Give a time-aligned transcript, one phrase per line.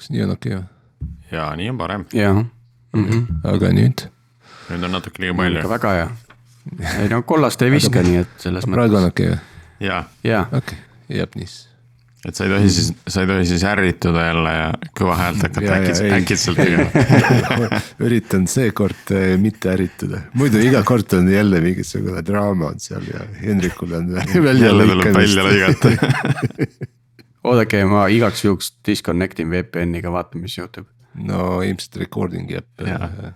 [0.00, 1.36] kas nii on okei okay, või?
[1.36, 2.04] jaa, nii on parem.
[2.16, 3.40] jah mm -hmm..
[3.54, 4.06] aga nüüd?
[4.70, 5.64] nüüd on natuke liiga palju.
[5.76, 6.10] väga hea.
[6.98, 8.78] ei no kollast ei viska, nii et selles mõttes.
[8.80, 9.90] praegu on okei okay, või?
[9.90, 10.46] jaa.
[10.46, 11.68] okei okay., jääb nii siis
[12.28, 14.66] et sa ei tohi siis, sa ei tohi siis ärrituda jälle ja
[14.98, 21.30] kõva häält hakata äkitselt, äkitselt tegema üritan seekord eh, mitte ärrituda, muidu iga kord on
[21.32, 25.94] jälle mingisugune draama on seal ja Hendrikul on välja jälle tuleb välja lõigata
[27.44, 30.88] oodake, ma igaks juhuks disconnect in VPN-iga, vaatan, mis juhtub.
[31.26, 32.84] no ilmselt recording jääb.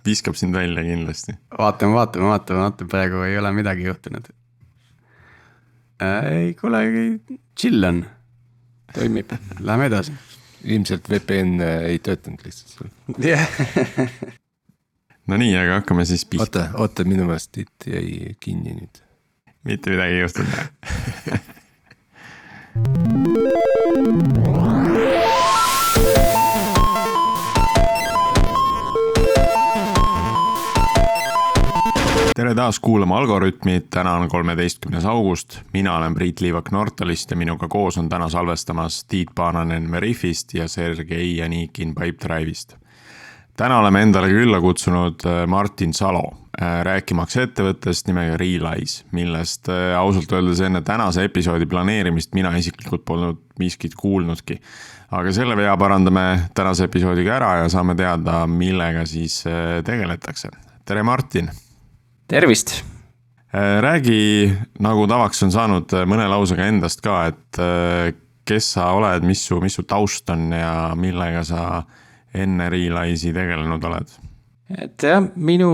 [0.07, 1.35] viskab sind välja kindlasti.
[1.59, 4.29] vaatame, vaatame, vaatame, vaatame, praegu ei ole midagi juhtunud
[6.03, 6.25] äh,.
[6.33, 6.85] ei, kuule,
[7.59, 8.05] chill on
[8.95, 10.13] toimib, lähme edasi.
[10.65, 12.89] ilmselt VPN äh, ei töötanud lihtsalt sul.
[13.19, 13.49] jah.
[15.33, 16.45] Nonii, aga hakkame siis pihta.
[16.45, 19.03] oota, oota, minu meelest it jäi kinni nüüd.
[19.65, 21.53] mitte midagi ei juhtunud
[32.35, 35.59] tere taas kuulama Algorütmi, täna on kolmeteistkümnes august.
[35.73, 40.69] mina olen Priit Liivak Nortalist ja minuga koos on täna salvestamas Tiit Paananen Veriffist ja
[40.69, 42.84] Sergei Janikin Pipedrive'ist.
[43.57, 46.25] Täna oleme endale külla kutsunud äh, Martin Salo,
[46.61, 53.05] äh, rääkimaks ettevõttest nimega Realize, millest äh, ausalt öeldes enne tänase episoodi planeerimist mina isiklikult
[53.05, 54.61] polnud miskit kuulnudki.
[55.15, 59.45] aga selle vea parandame tänase episoodiga ära ja saame teada, millega siis
[59.85, 60.51] tegeletakse.
[60.85, 61.51] tere, Martin
[62.29, 62.85] tervist!
[63.55, 64.53] Äh, räägi,
[64.83, 68.09] nagu tavaks on saanud, äh, mõne lausega endast ka, et äh,
[68.45, 71.85] kes sa oled, mis su, mis su taust on ja millega sa
[72.35, 74.17] enne Realize'i tegelenud oled?
[74.75, 75.71] et jah, minu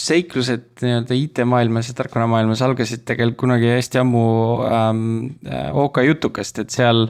[0.00, 4.24] seiklused nii-öelda IT-maailmas ja tarkvaramaailmas algasid tegelikult kunagi hästi ammu
[4.66, 5.02] ähm,
[5.46, 7.08] äh, OK jutukast, et seal.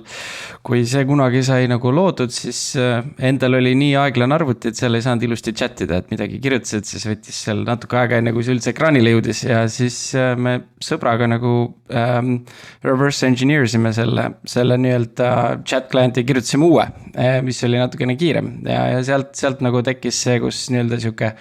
[0.66, 4.98] kui see kunagi sai nagu loodud, siis äh, endal oli nii aeglane arvuti, et seal
[4.98, 8.44] ei saanud ilusti chat ida, et midagi kirjutasid, siis võttis seal natuke aega, enne kui
[8.44, 11.54] see üldse ekraanile jõudis ja siis äh, me sõbraga nagu
[11.94, 12.42] ähm,
[12.86, 15.30] reverse engineer sime selle, selle nii-öelda
[15.64, 20.20] chat client'i kirjutasime uue äh,, mis oli natukene kiirem ja, ja sealt, sealt nagu tekkis
[20.26, 21.34] see, kus nii-öelda sihuke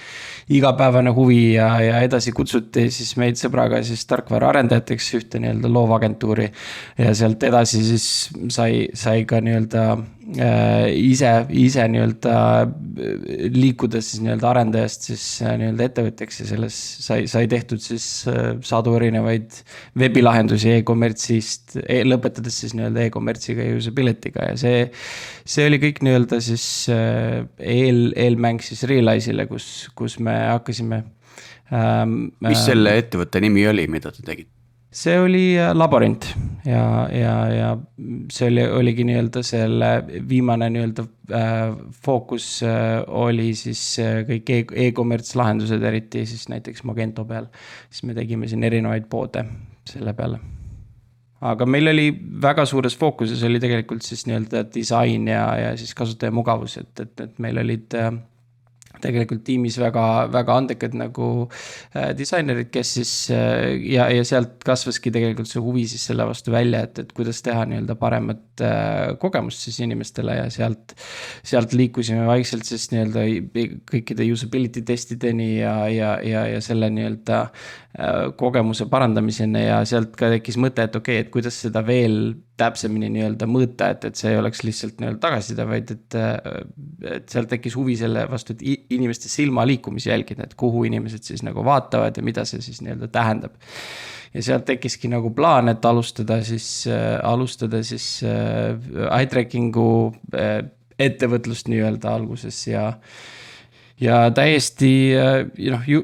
[0.49, 6.49] igapäevane huvi ja, ja edasi kutsuti siis meid sõbraga siis tarkvaraarendajateks ühte nii-öelda loovagentuuri.
[6.97, 8.07] ja sealt edasi siis
[8.49, 9.85] sai, sai ka nii-öelda
[10.37, 17.23] ise, ise nii-öelda äh, liikuda siis nii-öelda arendajast siis äh, nii-öelda ettevõtjaks ja selles sai,
[17.31, 19.57] sai tehtud siis äh, sadu erinevaid
[19.99, 24.85] veebilahendusi e-kommertsist e, lõpetades siis nii-öelda e-kommertsiga ja usability'ga ja see.
[25.49, 31.03] see oli kõik nii-öelda siis äh, eel, eelmäng siis Realize'ile, kus, kus me hakkasime
[31.73, 32.21] ähm,.
[32.45, 34.58] mis selle ettevõtte nimi oli, mida te tegite?
[34.91, 36.25] See oli äh, Laborint
[36.65, 37.69] ja, ja, ja
[38.31, 39.89] see oli, oligi nii-öelda selle
[40.29, 41.73] viimane nii-öelda äh,
[42.05, 47.49] fookus äh, oli siis äh, kõik e, e-commerce lahendused, eriti siis näiteks Magento peal.
[47.89, 49.45] siis me tegime siin erinevaid poode
[49.89, 50.39] selle peale.
[51.41, 52.09] aga meil oli
[52.41, 57.13] väga suures fookuses oli tegelikult siis nii-öelda disain ja, ja siis kasutaja mugavus, et, et,
[57.27, 58.11] et meil olid äh,
[59.03, 65.13] tegelikult tiimis väga, väga andekad nagu äh, disainerid, kes siis äh, ja, ja sealt kasvaski
[65.15, 69.65] tegelikult see huvi siis selle vastu välja, et, et kuidas teha nii-öelda paremat äh, kogemust
[69.67, 70.95] siis inimestele ja sealt.
[71.43, 73.25] sealt liikusime vaikselt siis nii-öelda
[73.89, 80.31] kõikide usability testideni ja, ja, ja, ja selle nii-öelda äh, kogemuse parandamiseni ja sealt ka
[80.35, 84.33] tekkis mõte, et okei okay,, et kuidas seda veel täpsemini nii-öelda mõõta, et, et see
[84.33, 86.17] ei oleks lihtsalt nii-öelda tagasiside, vaid et,
[87.15, 91.63] et sealt tekkis huvi selle vastu, et inimeste silmaliikumisi jälgida, et kuhu inimesed siis nagu
[91.65, 93.57] vaatavad ja mida see siis nii-öelda tähendab.
[94.33, 98.77] ja sealt tekkiski nagu plaan, et alustada siis äh,, alustada siis äh,
[99.09, 99.89] eye tracking'u
[100.35, 100.59] äh,
[100.99, 102.91] ettevõtlust nii-öelda alguses ja
[103.99, 105.41] ja täiesti äh,
[105.73, 106.01] noh ju,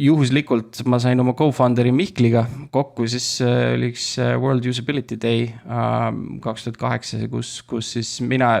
[0.00, 5.48] juhuslikult ma sain oma co-founder'i Mihkliga kokku, siis äh, oli üks äh, World Usability Day
[6.44, 8.54] kaks tuhat kaheksa, kus, kus siis mina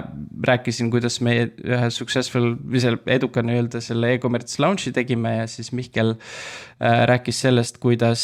[0.44, 5.72] rääkisin, kuidas me ühe successful või selle eduka nii-öelda selle e-commerce launch'i tegime ja siis
[5.72, 6.16] Mihkel
[6.78, 8.22] rääkis sellest, kuidas,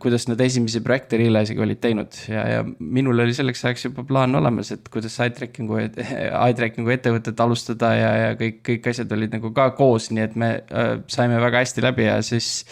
[0.00, 2.16] kuidas nad esimesi projekte Realize'iga olid teinud.
[2.30, 6.94] Ja, ja minul oli selleks ajaks juba plaan olemas, et kuidas eye tracking'u, eye tracking'u
[6.96, 10.94] ettevõtet alustada ja, ja kõik, kõik asjad olid nagu ka koos, nii et me äh,
[11.12, 12.64] saime väga hästi läbi ja siis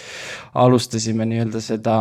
[0.57, 1.99] alustasime nii-öelda seda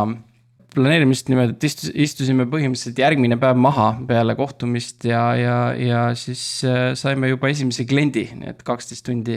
[0.72, 6.44] planeerimist niimoodi, et istus, istusime põhimõtteliselt järgmine päev maha peale kohtumist ja, ja, ja siis
[6.64, 9.36] äh, saime juba esimese kliendi, nii et kaksteist tundi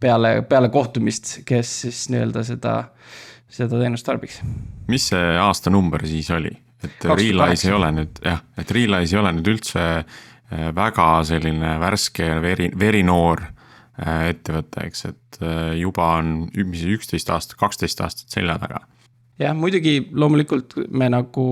[0.00, 2.74] peale, peale kohtumist, kes siis nii-öelda seda,
[3.50, 4.40] seda teenust tarbiks.
[4.90, 6.52] mis see aastanumber siis oli?
[6.84, 9.86] et Realize ei ole nüüd jah, et Realize ei ole nüüd üldse
[10.74, 13.44] väga selline värske veri, verinoor
[14.00, 15.42] ettevõte, eks, et
[15.76, 18.80] juba on, mis see üksteist aastat, kaksteist aastat selja taga
[19.40, 21.44] jah, muidugi loomulikult me nagu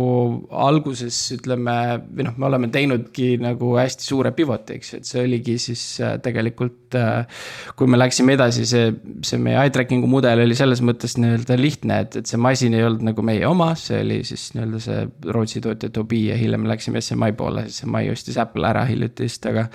[0.53, 1.75] alguses ütleme,
[2.15, 5.85] või noh, me oleme teinudki nagu hästi suure pivoti, eks ju, et see oligi siis
[6.05, 6.77] äh, tegelikult.
[6.99, 7.41] Äh,
[7.79, 8.93] kui me läksime edasi, see,
[9.25, 12.85] see meie eye tracking'u mudel oli selles mõttes nii-öelda lihtne, et, et see masin ei
[12.87, 15.03] olnud nagu meie oma, see oli siis nii-öelda see
[15.33, 19.45] Rootsi tootja Tobii ja hiljem me läksime SMI poole, SMI ostis Apple ära hiljuti vist,
[19.49, 19.67] aga.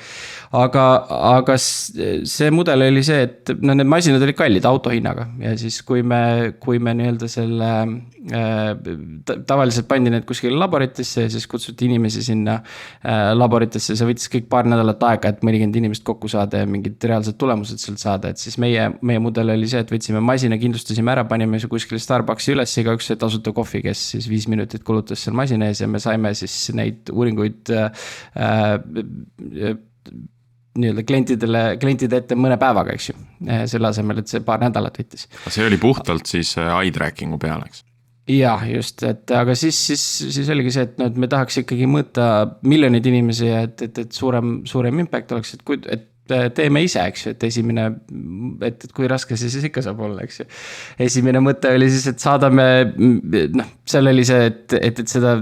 [0.58, 0.88] aga,
[1.34, 5.82] aga see mudel oli see, et no need masinad olid kallid auto hinnaga ja siis,
[5.86, 7.72] kui me, kui me nii-öelda selle
[9.48, 14.48] tavaliselt pandi need kuskile laboritesse ja siis kutsuti inimesi sinna äh, laboritesse, see võttis kõik
[14.52, 18.42] paar nädalat aega, et mõnikümmend inimest kokku saada ja mingid reaalsed tulemused sealt saada, et
[18.42, 22.56] siis meie, meie mudel oli see, et võtsime masina, kindlustasime ära, panime see kuskile Starbucksi
[22.56, 26.02] üles, igaüks sai tasuta kohvi, kes siis viis minutit kulutas seal masina ees ja me
[26.04, 28.06] saime siis neid uuringuid äh,
[28.40, 29.82] äh
[30.74, 33.16] nii-öelda klientidele, klientide ette mõne päevaga, eks ju.
[33.70, 35.28] selle asemel, et see paar nädalat võttis.
[35.46, 37.84] see oli puhtalt siis eye tracking'u peal, eks?
[38.30, 40.04] Jah, just, et aga siis, siis,
[40.36, 42.28] siis oligi see, et noh, et me tahaks ikkagi mõõta
[42.64, 47.02] miljoneid inimesi ja et, et, et suurem, suurem impact oleks, et kui, et teeme ise,
[47.12, 47.90] eks ju, et esimene,
[48.64, 50.46] et, et kui raske see siis ikka saab olla, eks ju.
[51.04, 52.68] esimene mõte oli siis, et saadame,
[53.58, 55.34] noh, seal oli see, et, et, et seda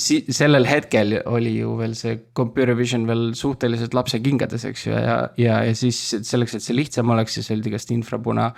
[0.00, 4.94] si,, sellel hetkel oli ju veel see computer vision veel suhteliselt lapse kingades, eks ju,
[4.96, 8.48] ja, ja, ja siis selleks, et see lihtsam oleks, siis olid igast infrapuna,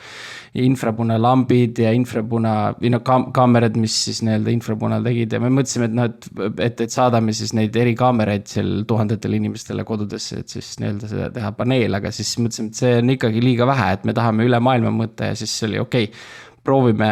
[0.62, 5.90] infrapunalambid ja infrapuna, või noh, kaam-, kaamerad, mis siis nii-öelda infrapunal tegid ja me mõtlesime,
[5.90, 6.30] et noh, et,
[6.70, 11.52] et, et saadame siis neid erikaameraid seal tuhandetele inimestele kodudesse, et siis nii-öelda seda teha
[11.58, 14.92] paneel, aga siis mõtlesime, et see on ikkagi liiga vähe, et me tahame üle maailma
[14.94, 16.26] mõõta ja siis oli okei okay,.
[16.64, 17.10] proovime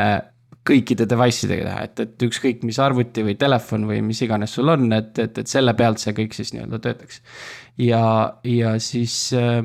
[0.69, 4.69] kõikide device idega teha, et, et ükskõik mis arvuti või telefon või mis iganes sul
[4.75, 7.23] on, et, et, et selle pealt see kõik siis nii-öelda töötaks.
[7.81, 8.03] ja,
[8.45, 9.63] ja siis äh,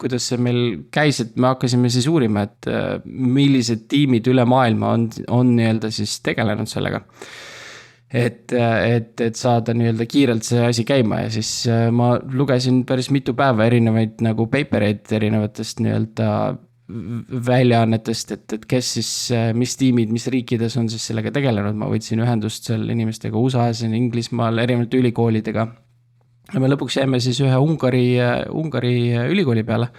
[0.00, 0.62] kuidas see meil
[0.92, 5.92] käis, et me hakkasime siis uurima, et äh, millised tiimid üle maailma on, on nii-öelda
[5.94, 7.04] siis tegelenud sellega
[8.12, 13.10] et, et, et saada nii-öelda kiirelt see asi käima ja siis äh, ma lugesin päris
[13.14, 16.28] mitu päeva erinevaid nagu paper eid erinevatest nii-öelda
[17.46, 21.90] väljaannetest, et, et kes siis, äh, mis tiimid, mis riikides on siis sellega tegelenud, ma
[21.90, 25.66] võtsin ühendust seal inimestega USA-s ja Inglismaal, erinevate ülikoolidega.
[26.52, 28.06] ja me lõpuks jäime siis ühe Ungari,
[28.54, 28.96] Ungari
[29.34, 29.90] ülikooli peale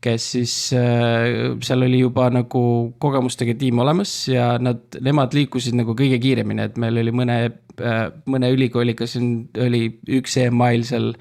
[0.00, 2.62] kes siis, äh, seal oli juba nagu
[3.02, 7.36] kogemustega tiim olemas ja nad, nemad liikusid nagu kõige kiiremini, et meil oli mõne,
[7.76, 7.98] äh,
[8.30, 9.82] mõne ülikooliga siin oli
[10.20, 11.12] üks email seal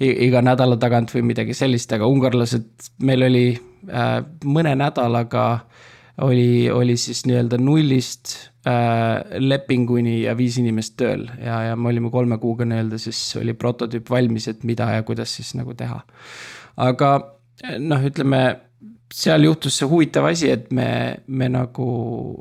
[0.00, 2.68] iga nädala tagant või midagi sellist, aga ungarlased,
[3.08, 3.46] meil oli
[3.88, 5.46] äh, mõne nädalaga
[6.24, 8.36] oli, oli siis nii-öelda nullist
[8.66, 14.10] lepinguni ja viis inimest tööl ja, ja me olime kolme kuuga nii-öelda siis oli prototüüp
[14.10, 16.00] valmis, et mida ja kuidas siis nagu teha.
[16.82, 17.10] aga
[17.78, 18.42] noh, ütleme
[19.12, 20.88] seal juhtus see huvitav asi, et me,
[21.26, 21.86] me nagu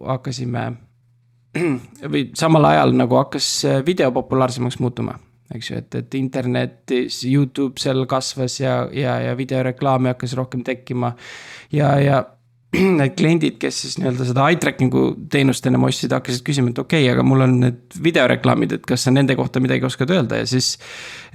[0.08, 0.66] hakkasime
[2.12, 3.48] või samal ajal nagu hakkas
[3.86, 5.16] video populaarsemaks muutuma
[5.54, 11.14] eks ju, et, et internetis, Youtube seal kasvas ja, ja, ja videoreklaami hakkas rohkem tekkima.
[11.72, 12.24] ja, ja
[13.00, 17.06] need kliendid, kes siis nii-öelda seda eye tracking'u teenust ennem ostsid, hakkasid küsima, et okei
[17.06, 20.50] okay,, aga mul on need videoreklaamid, et kas sa nende kohta midagi oskad öelda ja
[20.50, 20.74] siis.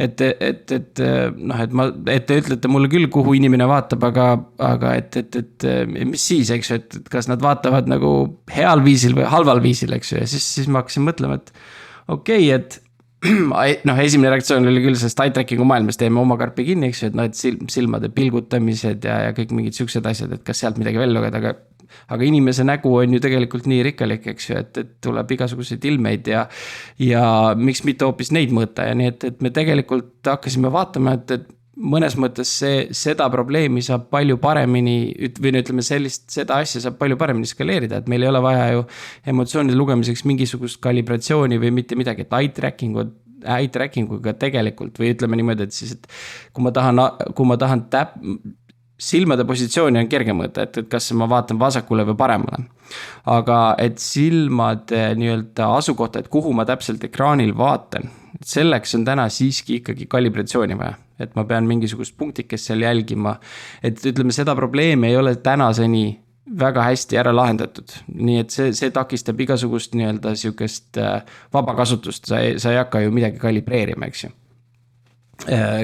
[0.01, 1.03] et, et, et
[1.37, 4.29] noh, et ma, et te ütlete mulle küll, kuhu inimene vaatab, aga,
[4.71, 8.15] aga et, et, et mis siis, eks ju, et kas nad vaatavad nagu
[8.53, 11.53] heal viisil või halval viisil, eks ju, ja siis, siis ma hakkasin mõtlema, et
[12.11, 12.81] okei okay,, et
[13.89, 17.11] noh, esimene reaktsioon oli küll sellest eye tracking'u maailmas, teeme oma karpi kinni, eks ju,
[17.11, 20.81] et noh, et silm, silmade pilgutamised ja, ja kõik mingid siuksed asjad, et kas sealt
[20.81, 21.59] midagi välja lugeda, aga.
[22.15, 26.29] aga inimese nägu on ju tegelikult nii rikkalik, eks ju, et, et tuleb igasuguseid ilmeid
[26.33, 26.47] ja.
[27.03, 27.25] ja
[27.59, 31.49] miks mitte hoopis neid mõõta ja nii, et, et me tegelikult hakkasime vaatama, et, et
[31.81, 34.99] mõnes mõttes see, seda probleemi saab palju paremini,
[35.41, 38.69] või no ütleme sellist, seda asja saab palju paremini skaleerida, et meil ei ole vaja
[38.75, 38.85] ju.
[39.33, 44.99] emotsioonide lugemiseks mingisugust kalibratsiooni või mitte midagi, et eye tracking ud eye tracking uga tegelikult
[45.01, 46.09] või ütleme niimoodi, et siis, et
[46.53, 47.01] kui ma tahan,
[47.33, 48.19] kui ma tahan täp-,
[49.01, 52.67] silmade positsiooni on kerge mõõta, et, et kas ma vaatan vasakule või paremale.
[53.33, 58.11] aga et silmade nii-öelda asukohta, et kuhu ma täpselt ekraanil vaatan,
[58.45, 63.37] selleks on täna siiski ikkagi kalibratsiooni vaja et ma pean mingisugust punktikest seal jälgima.
[63.83, 66.21] et ütleme, seda probleemi ei ole tänaseni
[66.59, 71.23] väga hästi ära lahendatud, nii et see, see takistab igasugust nii-öelda sihukest äh,
[71.55, 74.33] vabakasutust, sa ei, sa ei hakka ju midagi kalibreerima, eks ju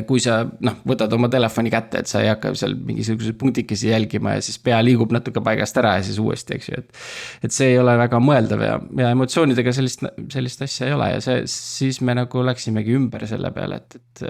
[0.06, 4.36] kui sa noh, võtad oma telefoni kätte, et sa ei hakka seal mingisuguseid punktikesi jälgima
[4.36, 7.00] ja siis pea liigub natuke paigast ära ja siis uuesti, eks ju, et.
[7.48, 11.25] et see ei ole väga mõeldav ja, ja emotsioonidega sellist, sellist asja ei ole ja
[11.25, 14.26] see, siis me nagu läksimegi ümber selle peale, et, et.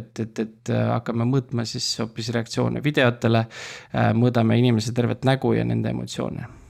[0.00, 3.44] et, et, et hakkame mõõtma siis hoopis reaktsioone videotele.
[3.92, 6.61] Äh, mõõdame inimese tervet nägu ja nende emotsioone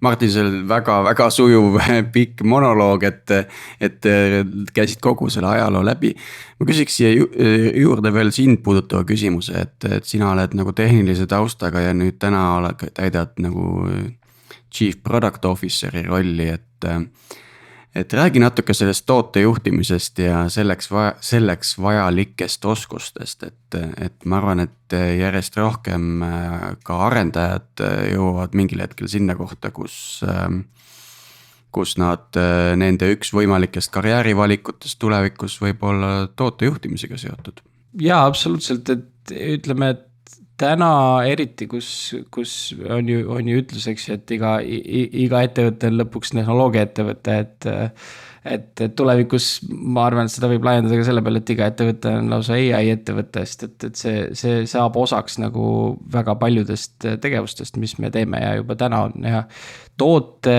[0.00, 1.76] Martin, see oli väga-väga sujuv
[2.14, 3.34] pikk monoloog, et,
[3.80, 4.08] et
[4.74, 6.14] käisid kogu selle ajaloo läbi.
[6.60, 7.28] ma küsiks siia ju,
[7.82, 12.44] juurde veel sind puudutava küsimuse, et, et sina oled nagu tehnilise taustaga ja nüüd täna
[12.58, 13.84] oled, täidad nagu
[14.72, 16.90] chief product officer'i rolli, et
[17.94, 24.38] et räägi natuke sellest toote juhtimisest ja selleks vaja, selleks vajalikest oskustest, et, et ma
[24.38, 30.20] arvan, et järjest rohkem äh, ka arendajad äh, jõuavad mingil hetkel sinna kohta, kus.
[30.26, 30.66] Ähm,
[31.70, 37.60] kus nad, äh, nende üks võimalikest karjäärivalikutest tulevikus võib olla toote juhtimisega seotud.
[38.02, 40.09] jaa, absoluutselt, et ütleme, et
[40.60, 40.90] täna
[41.28, 41.88] eriti, kus,
[42.32, 42.54] kus
[42.88, 47.70] on ju, on ju ütlus, eks ju, et iga, iga ettevõte on lõpuks tehnoloogiaettevõte, et.
[48.40, 52.14] et, et tulevikus ma arvan, et seda võib laiendada ka selle peale, et iga ettevõte
[52.22, 55.64] on lausa ai ettevõte, sest et, et see, see saab osaks nagu
[56.12, 59.44] väga paljudest tegevustest, mis me teeme ja juba täna on ja
[60.00, 60.56] toote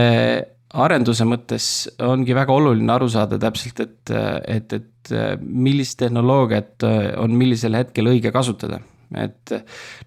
[0.77, 1.65] arenduse mõttes
[2.05, 4.13] ongi väga oluline aru saada täpselt, et,
[4.45, 6.85] et, et millist tehnoloogiat
[7.19, 8.79] on millisel hetkel õige kasutada
[9.19, 9.55] et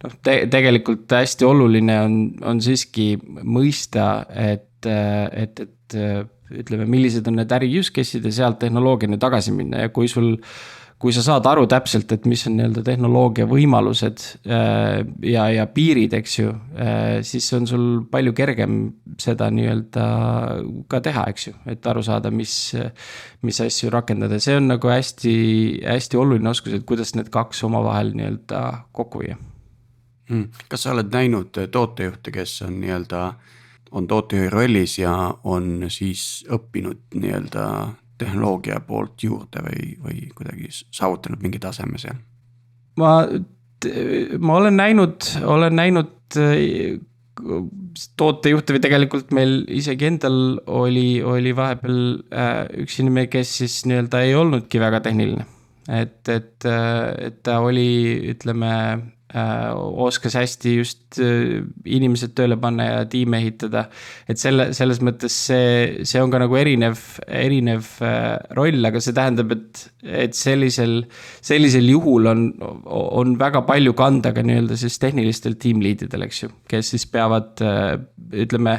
[0.05, 5.99] noh te, tegelikult hästi oluline on, on siiski mõista, et, et, et
[6.55, 9.85] ütleme, millised on need äri use case'id ja sealt tehnoloogiani tagasi minna.
[9.87, 10.35] Ja kui sul
[11.03, 16.15] kui sa saad aru täpselt, et mis on nii-öelda tehnoloogia võimalused äh, ja, ja piirid,
[16.17, 18.79] eks ju, äh, siis on sul palju kergem
[19.21, 20.05] seda nii-öelda
[20.91, 22.55] ka teha, eks ju, et aru saada, mis,
[23.45, 25.35] mis asju rakendada, see on nagu hästi,
[25.85, 28.63] hästi oluline oskus, et kuidas need kaks omavahel nii-öelda
[28.95, 29.41] kokku viia.
[30.31, 30.49] Hmm..
[30.73, 33.27] kas sa oled näinud tootejuhte, kes on nii-öelda,
[33.93, 35.13] on tootejuhi rollis ja
[35.45, 37.67] on siis õppinud nii-öelda
[38.19, 42.21] tehnoloogia poolt juurde või, või kuidagi saavutanud mingi taseme seal?
[43.01, 43.17] ma,
[44.39, 46.13] ma olen näinud, olen näinud
[48.21, 50.37] tootejuhte või tegelikult meil isegi endal
[50.71, 51.99] oli, oli vahepeal
[52.31, 55.47] äh, üks inimene, kes siis nii-öelda ei olnudki väga tehniline.
[55.91, 56.69] et, et,
[57.27, 57.91] et ta oli,
[58.31, 63.89] ütleme Äh, oskas hästi just äh, inimesed tööle panna ja tiime ehitada.
[64.31, 69.17] et selle, selles mõttes see, see on ka nagu erinev, erinev äh, roll, aga see
[69.17, 71.01] tähendab, et, et sellisel,
[71.43, 72.47] sellisel juhul on,
[72.87, 77.59] on väga palju kanda ka nii-öelda siis tehnilistel tiimliididel, eks ju, kes siis peavad
[78.35, 78.79] ütleme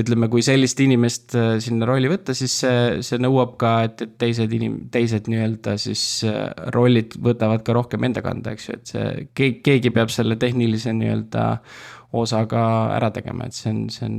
[0.00, 4.16] ütleme, kui sellist inimest äh, sinna rolli võtta, siis see, see nõuab ka, et, et
[4.20, 8.92] teised inim-, teised nii-öelda siis äh, rollid võtavad ka rohkem enda kanda, eks ju, et
[8.92, 11.44] see keegi, keegi peab selle tehnilise nii-öelda
[12.20, 12.62] osa ka
[12.96, 14.18] ära tegema, et see on, see on,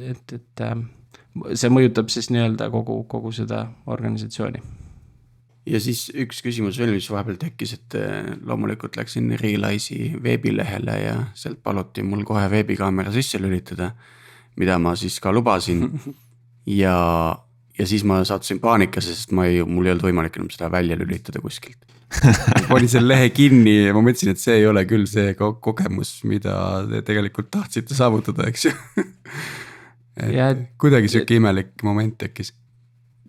[0.00, 0.76] et, et äh,
[1.54, 4.62] see mõjutab siis nii-öelda kogu, kogu seda organisatsiooni.
[5.70, 7.94] Ja siis üks küsimus veel, mis vahepeal tekkis, et
[8.48, 13.90] loomulikult läksin Realize'i veebilehele ja sealt paluti mul kohe veebikaamera sisse lülitada
[14.60, 15.86] mida ma siis ka lubasin.
[16.82, 16.96] ja,
[17.78, 20.98] ja siis ma sattusin paanikasse, sest ma ei, mul ei olnud võimalik enam seda välja
[21.00, 21.80] lülitada kuskilt.
[22.70, 26.20] Panin selle lehe kinni ja ma mõtlesin, et see ei ole küll see ko kogemus,
[26.26, 26.54] mida
[26.90, 28.76] te tegelikult tahtsite saavutada, eks ju.
[30.20, 32.50] Et ja, kuidagi sihuke imelik moment tekkis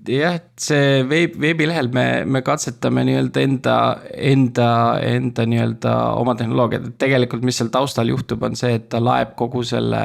[0.09, 3.77] jah, see veeb, veebilehel me, me katsetame nii-öelda enda,
[4.31, 4.69] enda,
[5.05, 9.35] enda nii-öelda oma tehnoloogiat, et tegelikult, mis seal taustal juhtub, on see, et ta laeb
[9.39, 10.03] kogu selle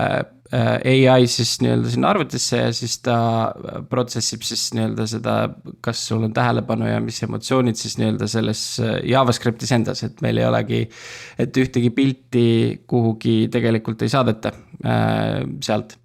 [0.55, 3.17] Äh, ai siis nii-öelda sinna arvutisse ja siis ta
[3.91, 5.35] protsessib siis nii-öelda seda,
[5.83, 10.38] kas sul on tähelepanu ja mis emotsioonid siis nii-öelda selles äh, JavaScriptis endas, et meil
[10.38, 10.81] ei olegi.
[11.38, 12.47] et ühtegi pilti
[12.87, 14.53] kuhugi tegelikult ei saadeta
[14.87, 15.99] äh, sealt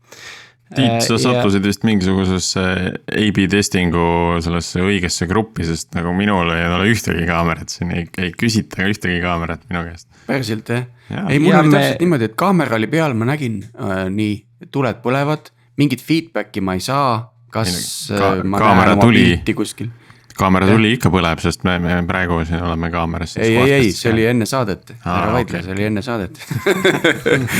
[0.71, 1.67] Tiit, sa sattusid ja...
[1.67, 2.63] vist mingisugusesse
[3.11, 4.03] A-B testingu
[4.43, 9.19] sellesse õigesse gruppi, sest nagu minul ei ole ühtegi kaamerat siin, ei, ei küsita ühtegi
[9.23, 10.07] kaamerat minu käest.
[10.29, 11.25] päriselt jah ja.?
[11.27, 11.77] ei, mul ja oli me...
[11.77, 14.37] täpselt niimoodi, et kaamera oli peal, ma nägin äh, nii,
[14.71, 15.51] tuled põlevad,
[15.81, 17.17] mingit feedback'i ma ei saa,
[17.51, 19.25] kas ei, ka, äh, ma näen oma tuli.
[19.33, 19.91] pilti kuskil
[20.37, 23.37] kaamera tuli ikka põleb, sest me, me praegu siin oleme kaameras.
[23.37, 26.39] ei, ei, ei, see oli enne saadet, ära vaidle okay., see oli enne saadet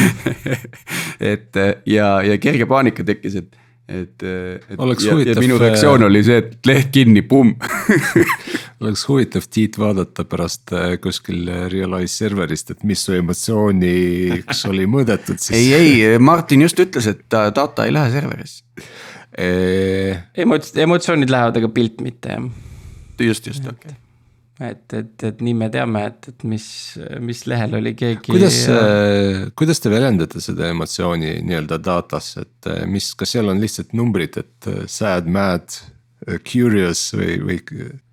[1.34, 5.44] et ja, ja kerge paanika tekkis, et, et, et oleks ja, huvitav.
[5.44, 7.56] minu reaktsioon oli see, et leht kinni, pumm
[8.82, 15.42] oleks huvitav Tiit vaadata pärast äh, kuskil Realize serverist, et mis su emotsiooniks oli mõõdetud
[15.42, 15.56] siis.
[15.58, 18.66] ei, ei, Martin just ütles, et data ei lähe serverisse
[19.32, 22.48] Emot-, emotsioonid lähevad, aga pilt mitte, jah.
[23.22, 24.00] just, just, okei okay
[24.62, 26.66] et, et, et nii me teame, et, et mis,
[27.24, 28.30] mis lehel oli keegi.
[28.30, 28.60] kuidas,
[29.58, 34.70] kuidas te väljendate seda emotsiooni nii-öelda datas, et mis, kas seal on lihtsalt numbrid, et
[34.92, 35.80] sad, mad,
[36.46, 37.58] curious või, või?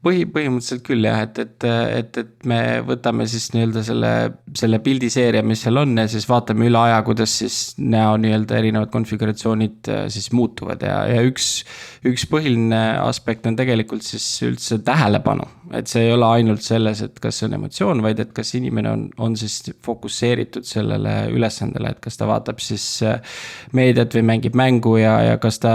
[0.05, 4.13] põhi, põhimõtteliselt küll jah, et, et, et, et me võtame siis nii-öelda selle,
[4.57, 8.93] selle pildiseeria, mis seal on ja siis vaatame üle aja, kuidas siis näo nii-öelda erinevad
[8.95, 11.51] konfiguratsioonid siis muutuvad ja, ja üks.
[12.09, 15.45] üks põhiline aspekt on tegelikult siis üldse tähelepanu,
[15.77, 18.91] et see ei ole ainult selles, et kas see on emotsioon, vaid et kas inimene
[18.91, 22.85] on, on siis fokusseeritud sellele ülesandele, et kas ta vaatab siis
[23.77, 25.75] meediat või mängib mängu ja, ja kas ta.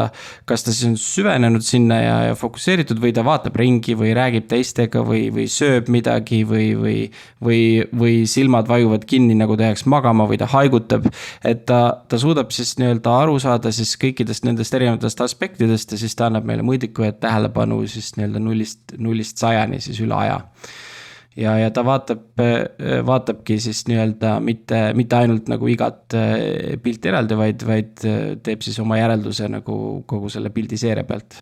[0.50, 4.48] kas ta siis on süvenenud sinna ja, ja fokusseeritud või ta vaatab ringi või räägib
[4.52, 6.98] teistega või, või sööb midagi või, või,
[7.44, 7.62] või,
[8.00, 11.08] või silmad vajuvad kinni, nagu ta jääks magama või ta haigutab.
[11.46, 16.18] et ta, ta suudab siis nii-öelda aru saada siis kõikidest nendest erinevatest aspektidest ja siis
[16.18, 20.42] ta annab meile mõõdiku ja tähelepanu siis nii-öelda nullist, nullist sajani siis üle aja
[21.36, 22.28] ja, ja ta vaatab,
[23.06, 26.18] vaatabki siis nii-öelda mitte, mitte ainult nagu igat
[26.84, 28.06] pilti eraldi, vaid, vaid
[28.46, 31.42] teeb siis oma järelduse nagu kogu selle pildiseeria pealt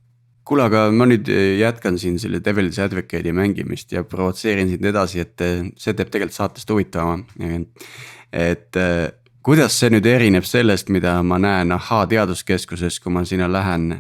[0.52, 5.24] kuule, aga ma nüüd eh, jätkan siin selle Devil's Advocate'i mängimist ja provotseerin sind edasi,
[5.24, 7.24] et eh, see teeb tegelikult saatest huvitavama.
[8.32, 9.06] et eh,
[9.44, 13.94] kuidas see nüüd erineb sellest, mida ma näen Ahhaa teaduskeskuses, kui ma sinna lähen,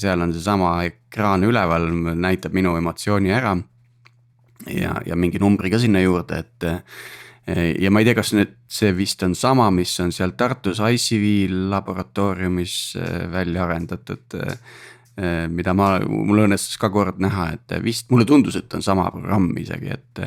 [0.00, 1.86] seal on seesama ekraan üleval,
[2.18, 3.56] näitab minu emotsiooni ära.
[4.66, 6.68] Ja, ja mingi numbri ka sinna juurde, et
[7.80, 11.48] ja ma ei tea, kas nüüd see vist on sama, mis on seal Tartus ICV
[11.70, 12.74] laboratooriumis
[13.32, 14.36] välja arendatud
[15.18, 19.08] Äh, mida ma, mul õnnestus ka kord näha, et vist mulle tundus, et on sama
[19.10, 20.20] programm isegi, et.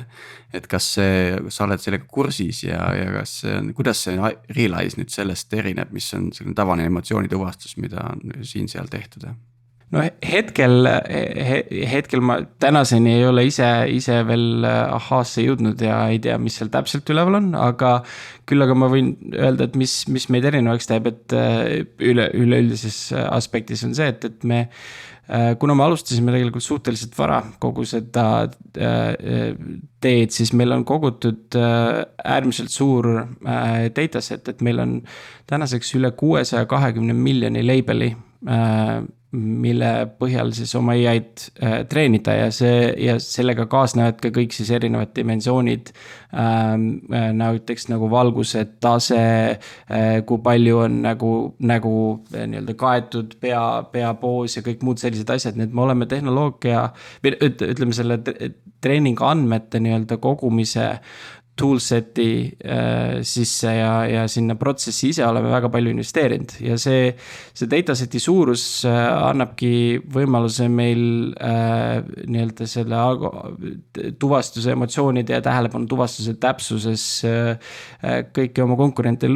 [0.52, 4.18] et kas see, sa oled sellega kursis ja, ja kas see on, kuidas see
[4.52, 9.30] Realize nüüd sellest erineb, mis on selline tavaline emotsioonituvastus, mida on siin-seal tehtud?
[9.92, 11.60] No hetkel he,,
[11.92, 16.60] hetkel ma tänaseni ei ole ise, ise veel äh, ahhaasse jõudnud ja ei tea, mis
[16.60, 18.00] seal täpselt üleval on, aga.
[18.50, 23.12] küll aga ma võin öelda, et mis, mis meid erinevaks teeb, et äh, üle, üleüldises
[23.28, 28.26] aspektis on see, et, et me äh, kuna me alustasime tegelikult suhteliselt vara kogu seda
[28.72, 33.08] teed, siis meil on kogutud äärmiselt suur
[33.96, 35.00] dataset, et meil on
[35.52, 38.14] tänaseks üle kuuesaja kahekümne miljoni label'i
[39.32, 39.90] mille
[40.20, 45.14] põhjal siis oma ai-d äh, treenida ja see ja sellega kaasnevad ka kõik siis erinevad
[45.16, 45.94] dimensioonid
[46.36, 46.90] ähm,.
[47.12, 51.94] Äh, näiteks nagu valguse tase äh,, kui palju on nagu, nagu
[52.32, 56.90] nii-öelda kaetud pea, peapoos ja kõik muud sellised asjad, nii et me oleme tehnoloogia.
[57.24, 58.20] või ütleme selle
[58.82, 60.88] treeningu andmete nii-öelda kogumise
[61.62, 62.32] toolset'i
[62.66, 66.56] äh, sisse ja, ja sinna protsessi ise oleme väga palju investeerinud.
[66.66, 67.12] Ja see,
[67.54, 68.98] see dataseti suurus äh,
[69.30, 71.04] annabki võimaluse meil
[71.38, 73.04] äh, nii-öelda selle
[74.22, 77.56] tuvastuse, emotsioonide ja tähelepanu tuvastuse täpsuses äh,
[78.02, 79.30] äh, kõiki oma konkurente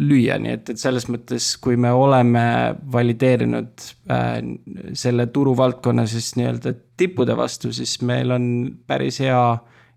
[0.00, 2.44] lüüa, nii et, et selles mõttes, kui me oleme
[2.92, 4.38] valideerinud äh,
[4.98, 8.46] selle turuvaldkonna siis nii-öelda tippude vastu, siis meil on
[8.88, 9.42] päris hea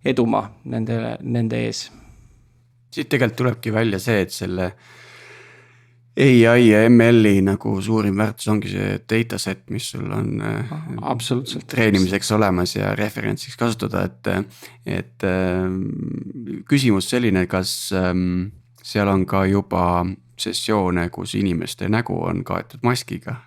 [0.05, 1.87] edumaa nende, nende ees.
[2.93, 4.71] siit tegelikult tulebki välja see, et selle
[6.15, 10.41] ai ja ML-i nagu suurim väärtus ongi see dataset, mis sul on.
[10.41, 11.67] Äh, absoluutselt.
[11.67, 14.29] treenimiseks olemas ja referentsiks kasutada, et,
[14.85, 15.67] et äh,
[16.69, 20.05] küsimus selline, kas ähm, seal on ka juba
[20.39, 23.41] sessioone, kus inimeste nägu on kaetud maskiga.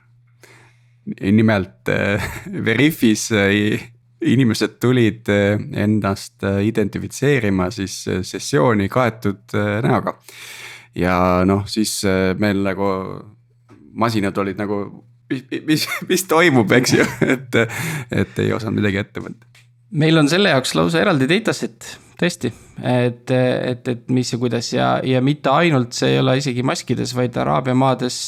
[1.20, 2.22] nimelt äh,
[2.64, 3.30] Veriffis
[4.24, 9.54] inimesed tulid eh, ennast eh, identifitseerima siis eh, sessiooni kaetud
[9.84, 10.16] näoga.
[10.98, 12.00] ja noh, siis
[12.38, 12.88] meil nagu
[13.98, 14.80] masinad olid nagu,
[15.30, 17.62] mis, mis, mis toimub, eks ju, et,
[18.10, 19.64] et ei osanud midagi ette võtta.
[20.02, 22.50] meil on selle jaoks lausa eraldi dataset tõesti,
[22.82, 27.14] et, et, et mis ja kuidas ja, ja mitte ainult see ei ole isegi maskides,
[27.14, 28.18] vaid Araabia maades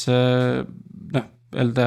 [1.51, 1.85] öelda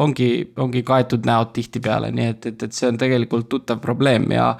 [0.00, 0.28] ongi,
[0.62, 4.54] ongi kaetud näod tihtipeale, nii et, et, et see on tegelikult tuttav probleem ja.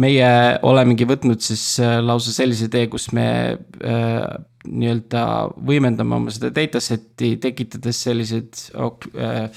[0.00, 0.30] meie
[0.64, 4.18] olemegi võtnud siis äh, lausa sellise tee, kus me äh,
[4.64, 5.24] nii-öelda
[5.68, 9.48] võimendame oma seda dataset'i, tekitades selliseid äh,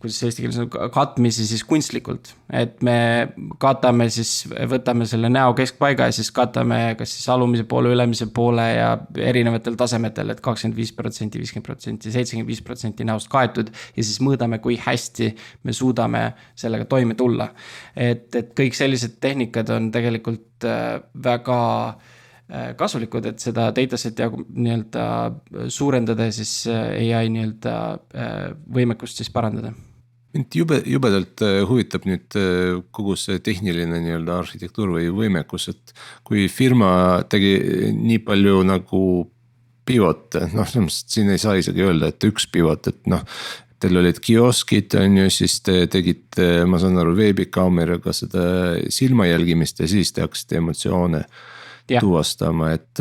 [0.00, 2.32] kuidas eesti keeles on, katmisi siis kunstlikult.
[2.52, 3.28] et me
[3.60, 8.64] katame siis, võtame selle näo keskpaiga ja siis katame kas siis alumise poole, ülemise poole
[8.72, 8.94] ja
[9.30, 13.68] erinevatel tasemetel et, et kakskümmend viis protsenti, viiskümmend protsenti, seitsekümmend viis protsenti näost kaetud.
[13.96, 15.34] ja siis mõõdame, kui hästi
[15.68, 16.24] me suudame
[16.58, 17.50] sellega toime tulla.
[17.94, 21.60] et, et kõik sellised tehnikad on tegelikult äh, väga
[21.90, 27.76] äh, kasulikud, et seda dataset'i nii-öelda suurendada ja siis äh, ai nii-öelda
[28.72, 29.74] võimekust siis parandada
[30.34, 35.94] mind jube, jubedalt äh, huvitab nüüd äh, kogu see tehniline nii-öelda arhitektuur või võimekus, et
[36.26, 36.92] kui firma
[37.30, 37.56] tegi
[37.96, 39.02] nii palju nagu
[39.90, 43.26] pivote, noh, siin ei saa isegi öelda, et üks pivot, et noh.
[43.80, 48.42] Teil olid kioskid, on ju, siis te tegite, ma saan aru, veebikaameraga seda
[48.92, 51.22] silma jälgimist ja siis te hakkasite emotsioone
[51.88, 52.02] ja.
[52.02, 53.00] tuvastama, et.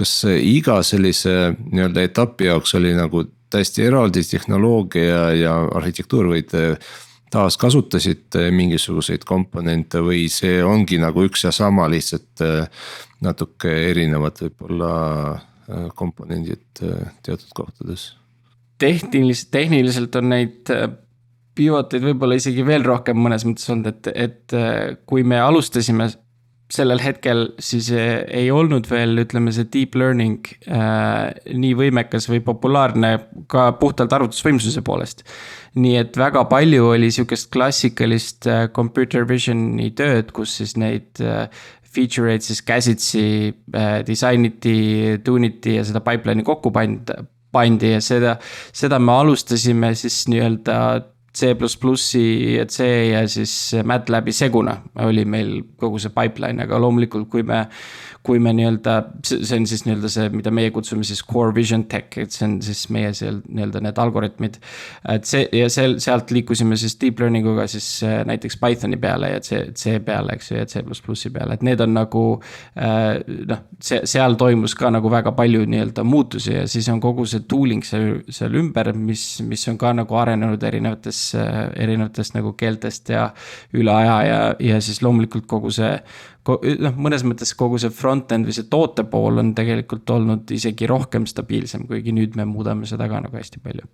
[0.00, 6.76] kas iga sellise nii-öelda etapi jaoks oli nagu täiesti eraldi tehnoloogia ja arhitektuur või te
[7.30, 12.42] taaskasutasite mingisuguseid komponente või see ongi nagu üks ja sama, lihtsalt
[13.22, 14.94] natuke erinevad võib-olla
[15.70, 18.16] Äh, komponendid äh, teatud kohtades.
[18.78, 20.88] tehniliselt, tehniliselt on neid äh,
[21.54, 24.54] pivoteid võib-olla isegi veel rohkem mõnes mõttes olnud, et, et
[25.06, 26.08] kui me alustasime
[26.70, 33.16] sellel hetkel, siis ei olnud veel, ütleme, see deep learning äh, nii võimekas või populaarne
[33.50, 35.24] ka puhtalt arvutusvõimsuse poolest.
[35.74, 41.46] nii et väga palju oli sihukest klassikalist äh, computer vision'i tööd, kus siis neid äh,
[41.90, 43.26] feature eid siis käsitsi
[43.74, 47.14] äh, disainiti, tune iti ja seda pipeline'i kokku pand-,
[47.52, 48.36] pandi ja seda,
[48.72, 50.76] seda me alustasime siis nii-öelda
[51.36, 51.52] C
[52.56, 57.66] ja C ja siis MATLAB'i seguna oli meil kogu see pipeline, aga loomulikult, kui me
[58.22, 62.18] kui me nii-öelda, see on siis nii-öelda see, mida meie kutsume siis core vision tech,
[62.20, 64.58] et see on siis meie seal nii-öelda need algoritmid.
[65.08, 69.32] et see ja seal, sealt liikusime siis deep learning uga siis äh, näiteks Pythoni peale
[69.32, 72.24] ja C, C peale, eks ju, ja C++i peale, et need on nagu.
[72.76, 77.24] Äh, noh, see, seal toimus ka nagu väga palju nii-öelda muutusi ja siis on kogu
[77.28, 82.52] see tooling seal, seal ümber, mis, mis on ka nagu arenenud erinevates, äh, erinevatest nagu
[82.58, 83.28] keeltest ja
[83.76, 85.92] üle aja ja, ja siis loomulikult kogu see
[86.48, 91.26] noh, mõnes mõttes kogu see front-end või see toote pool on tegelikult olnud isegi rohkem
[91.28, 93.88] stabiilsem, kuigi nüüd me muudame seda ka nagu hästi palju.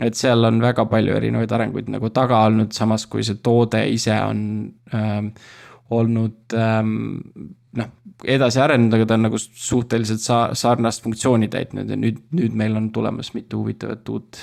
[0.00, 4.14] et seal on väga palju erinevaid arenguid nagu taga olnud, samas kui see toode ise
[4.24, 4.38] on
[4.94, 5.34] ähm,
[5.92, 6.94] olnud ähm,
[7.76, 7.92] noh,
[8.24, 12.76] edasi arenenud, aga ta on nagu suhteliselt sa-, sarnast funktsiooni täitnud ja nüüd, nüüd meil
[12.80, 14.40] on tulemas mitu huvitavat uut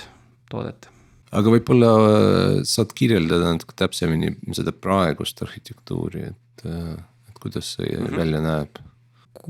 [0.49, 0.91] toodet
[1.31, 7.97] aga võib-olla äh, saad kirjeldada natuke täpsemini seda praegust arhitektuuri, et et, et kuidas see
[7.97, 8.17] mm -hmm.
[8.17, 8.69] välja näeb?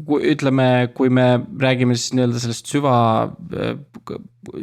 [0.07, 3.31] ütleme, kui me räägime siis nii-öelda sellest süva,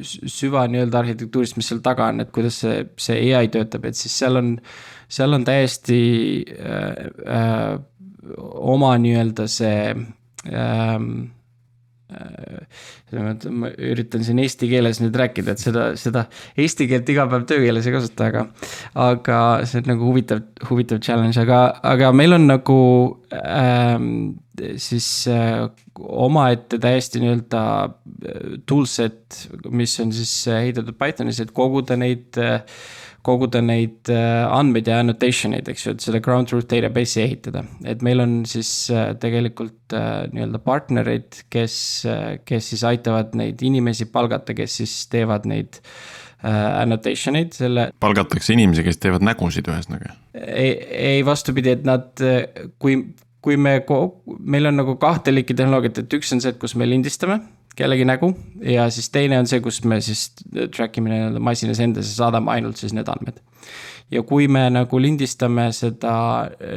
[0.03, 4.19] süva nii-öelda arhitektuurist, mis seal taga on, et kuidas see, see ai töötab, et siis
[4.19, 4.59] seal on,
[5.09, 7.81] seal on täiesti äh, äh,
[8.77, 11.01] oma nii-öelda see äh,
[12.13, 16.27] äh, ma üritan siin eesti keeles nüüd rääkida, et seda, seda
[16.59, 18.47] eesti keelt iga päev töökeeles ei kasuta, aga.
[19.07, 21.63] aga see on nagu huvitav, huvitav challenge, aga,
[21.95, 22.81] aga meil on nagu
[23.37, 24.11] ähm,
[24.81, 25.67] siis äh,
[25.99, 32.63] omaette täiesti nii-öelda äh, toolset, mis on siis ehitatud Pythonis, et koguda neid äh,
[33.27, 37.65] koguda neid äh, andmeid ja annotation eid, eks ju, et selle ground truth database'i ehitada.
[37.89, 41.79] et meil on siis äh, tegelikult äh, nii-öelda partnereid, kes,
[42.47, 45.81] kes siis aitavad neid inimesi palgata, kes siis teevad neid
[46.47, 47.89] annotation eid, selle.
[48.01, 50.15] palgatakse inimesi, kes teevad nägusid ühesõnaga?
[50.37, 50.75] ei,
[51.17, 52.13] ei vastupidi, et nad,
[52.79, 52.99] kui,
[53.45, 53.79] kui me,
[54.39, 57.41] meil on nagu kahte liiki tehnoloogiat, et üks on see, et kus me lindistame
[57.77, 58.31] kellegi nägu
[58.65, 60.31] ja siis teine on see, kus me siis
[60.75, 63.43] track ime nii-öelda masinas endas ja saadame ainult siis need andmed.
[64.11, 66.15] ja kui me nagu lindistame seda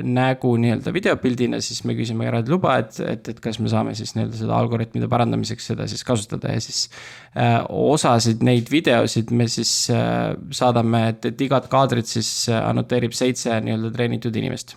[0.04, 4.16] nägu nii-öelda videopildina, siis me küsime eraldi luba, et, et, et kas me saame siis
[4.18, 6.90] nii-öelda seda algoritmide parandamiseks seda siis kasutada ja siis
[7.38, 7.62] äh,.
[7.70, 13.62] osasid neid videosid me siis äh, saadame, et, et igat kaadrit siis äh, annoteerib seitse
[13.64, 14.76] nii-öelda treenitud inimest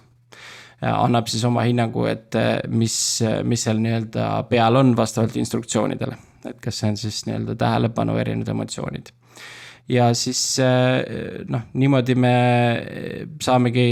[0.90, 2.96] annab siis oma hinnangu, et eh, mis,
[3.46, 6.18] mis seal nii-öelda peal on vastavalt instruktsioonidele.
[6.48, 9.12] et kas see on siis nii-öelda tähelepanu, erinevad emotsioonid
[9.90, 12.32] ja siis eh, noh, niimoodi me
[13.42, 13.86] saamegi,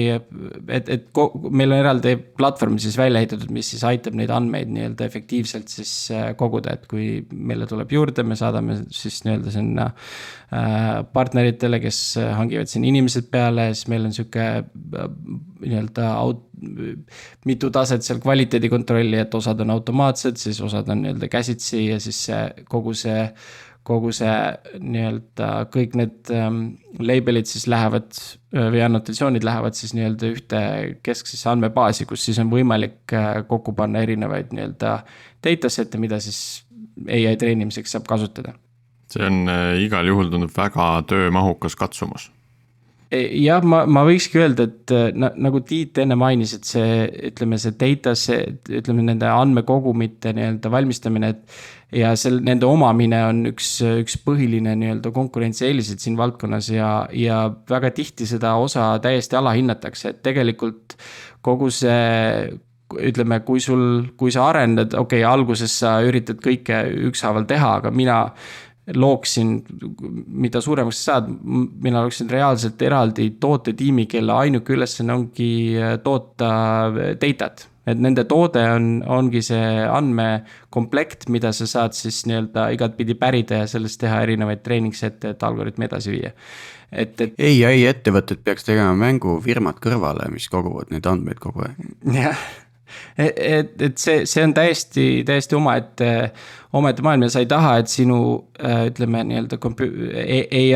[0.70, 5.08] et, et meil on eraldi platvorm siis välja ehitatud, mis siis aitab neid andmeid nii-öelda
[5.10, 9.90] efektiivselt siis eh, koguda, et kui meile tuleb juurde, me saadame siis nii-öelda sinna
[11.14, 11.98] partneritele, kes
[12.34, 14.46] hangivad siin inimesed peale, siis meil on sihuke
[15.62, 16.48] nii-öelda aut-,
[17.46, 22.00] mitu taset seal kvaliteedi kontrolli, et osad on automaatsed, siis osad on nii-öelda käsitsi ja
[22.02, 23.28] siis see kogu see
[23.86, 24.32] kogu see
[24.78, 26.62] nii-öelda kõik need ähm,
[27.00, 30.62] label'id siis lähevad äh, või annotatsioonid lähevad siis nii-öelda ühte
[31.06, 34.98] kesksesse andmebaasi, kus siis on võimalik äh, kokku panna erinevaid nii-öelda
[35.44, 36.66] data set'e, mida siis
[37.08, 38.52] ai treenimiseks saab kasutada.
[39.10, 42.30] see on äh, igal juhul tundub väga töömahukas katsumus
[43.10, 47.74] jah, ma, ma võikski öelda, et na, nagu Tiit enne mainis, et see, ütleme, see
[47.80, 51.60] data, see, ütleme nende andmekogumite nii-öelda valmistamine, et.
[51.96, 53.72] Ja sel, nende omamine on üks,
[54.02, 60.24] üks põhiline nii-öelda konkurentsieeliseid siin valdkonnas ja, ja väga tihti seda osa täiesti alahinnatakse, et
[60.26, 60.96] tegelikult
[61.42, 62.50] kogu see
[62.90, 63.84] ütleme, kui sul,
[64.18, 68.24] kui sa arendad, okei okay,, alguses sa üritad kõike ükshaaval teha, aga mina
[68.96, 69.60] looksin,
[70.26, 71.30] mida suuremaks sa saad,
[71.82, 76.52] mina looksin reaalselt eraldi tootetiimi, kelle ainuke ülesanne ongi äh, toota
[76.88, 77.69] äh, data't.
[77.92, 83.68] Et nende toode on, ongi see andmekomplekt, mida sa saad siis nii-öelda igatpidi pärida ja
[83.70, 86.32] sellest teha erinevaid treeningset'e, et algoritmi edasi viia.
[86.90, 87.36] et, et.
[87.38, 91.94] ei, ei ettevõtted peaks tegema mängufirmad kõrvale, mis koguvad neid andmeid kogu aeg.
[92.16, 92.48] jah
[93.18, 96.08] et, et see, see on täiesti, täiesti omaette,
[96.76, 98.18] omaette maailm ja sa ei taha, et sinu
[98.58, 99.60] äh, ütleme nii-öelda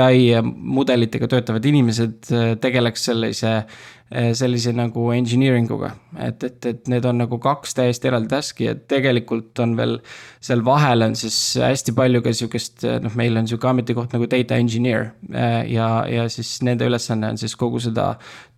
[0.04, 3.56] ai mudelitega töötavad inimesed äh, tegeleks sellise
[4.03, 4.03] Eh,
[4.38, 5.94] sellise nagu engineering uga.
[6.18, 9.98] et, et, et need on nagu kaks täiesti eraldi task'i ja tegelikult on veel
[10.44, 14.58] seal vahel on siis hästi palju ka sihukest, noh, meil on sihuke ametikoht nagu data
[14.60, 15.12] engineer.
[15.32, 18.12] Eh, ja, ja siis nende ülesanne on siis kogu seda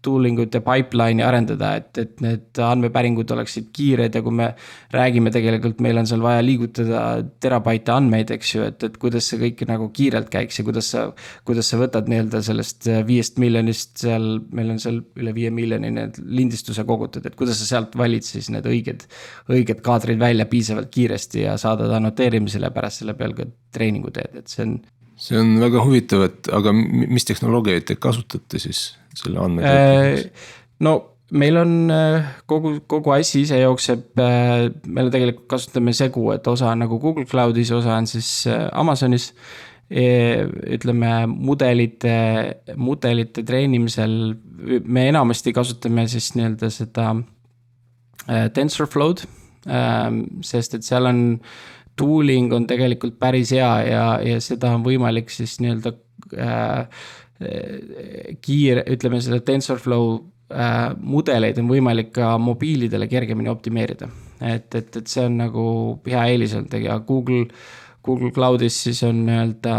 [0.07, 4.51] tooling ut ja pipeline'i arendada, et, et need andmepäringud oleksid kiired ja kui me
[4.95, 7.03] räägime tegelikult, meil on seal vaja liigutada
[7.43, 11.07] terabaite andmeid, eks ju, et, et kuidas see kõik nagu kiirelt käiks ja kuidas sa,
[11.49, 16.21] kuidas sa võtad nii-öelda sellest viiest miljonist seal, meil on seal üle viie miljoni need
[16.27, 19.07] lindistuse kogutud, et kuidas sa sealt valid siis need õiged,
[19.53, 24.53] õiged kaadrid välja piisavalt kiiresti ja saadad annoteerimisele pärast selle peal ka treeningu teed, et
[24.53, 24.79] see on.
[25.17, 30.57] see on väga huvitav, et aga mis tehnoloogiaid te kasutate siis selle andmetöötlemiseks äh,?
[30.87, 30.97] no
[31.31, 36.71] meil on äh, kogu, kogu asi ise jookseb, äh, me tegelikult kasutame segu, et osa
[36.71, 39.33] on nagu Google Cloud'is, osa on siis äh, Amazonis
[39.87, 42.17] ütleme mudelite,
[42.75, 44.35] mudelite treenimisel
[44.83, 47.13] me enamasti kasutame siis nii-öelda seda
[48.27, 49.23] äh, TensorFlow'd
[49.71, 50.11] äh,.
[50.43, 51.21] sest et seal on,
[51.97, 55.95] tooling on tegelikult päris hea ja, ja seda on võimalik siis nii-öelda
[56.35, 57.07] äh,
[58.43, 60.19] kiire, ütleme selle TensorFlow
[60.51, 64.11] äh, mudeleid on võimalik ka mobiilidele kergemini optimeerida.
[64.41, 65.67] et, et, et see on nagu
[66.09, 67.47] hea eelis olnud ja Google
[68.07, 69.77] Google Cloud'is siis on nii-öelda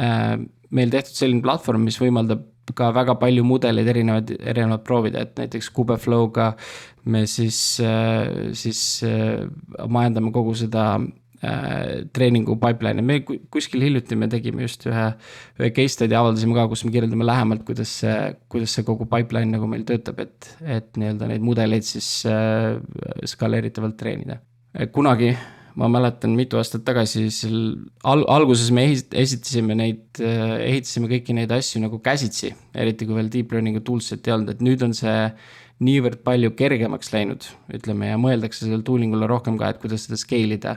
[0.00, 0.34] äh,
[0.72, 5.70] meil tehtud selline platvorm, mis võimaldab ka väga palju mudeleid erinevaid, erinevaid proovida, et näiteks
[5.74, 6.52] Kubeflow'ga
[7.10, 9.42] me siis äh,, siis äh,
[9.90, 13.18] majandame kogu seda äh, treeningu pipeline'i, me
[13.52, 15.08] kuskil hiljuti me tegime just ühe,
[15.58, 18.14] ühe case study avaldasime ka, kus me kirjeldame lähemalt, kuidas see,
[18.52, 22.12] kuidas see kogu pipeline nagu meil töötab, et, et nii-öelda neid mudeleid siis
[23.34, 24.38] skaleeritavalt treenida.
[24.94, 25.34] kunagi
[25.78, 27.56] ma mäletan mitu aastat tagasi seal
[28.08, 32.52] al-, alguses me esitasime neid, ehitasime kõiki neid asju nagu käsitsi.
[32.74, 35.16] eriti kui veel deep learning'u tools'it ei olnud, et nüüd on see
[35.82, 40.20] niivõrd palju kergemaks läinud, ütleme, ja mõeldakse sellele tooling ule rohkem ka, et kuidas seda
[40.20, 40.76] scale ida.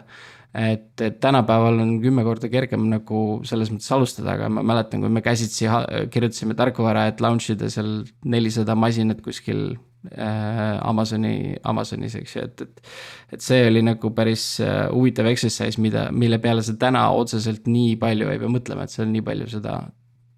[0.56, 5.12] et, et tänapäeval on kümme korda kergem nagu selles mõttes alustada, aga ma mäletan, kui
[5.12, 5.68] me käsitsi
[6.14, 12.62] kirjutasime tarkvara, et launch ida seal nelisada masinat kuskil Äh, Amazoni, Amazonis, eks ju, et,
[12.66, 12.94] et.
[13.36, 17.96] et see oli nagu päris äh, huvitav exercise, mida, mille peale sa täna otseselt nii
[18.02, 19.80] palju ei pea mõtlema, et seal nii palju seda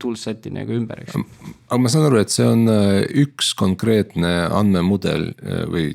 [0.01, 1.17] toolset'i nagu ümber, eks.
[1.67, 5.32] aga ma saan aru, et see on äh, üks konkreetne andmemudel
[5.73, 5.91] või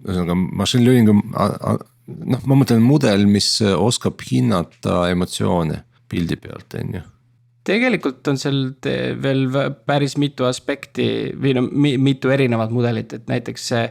[0.00, 7.06] ühesõnaga machine learning'u, noh, ma mõtlen mudel, mis oskab hinnata emotsioone pildi pealt, on ju
[7.66, 8.60] tegelikult on seal
[9.22, 9.42] veel
[9.86, 13.82] päris mitu aspekti või no mitu erinevat mudelit, et näiteks see.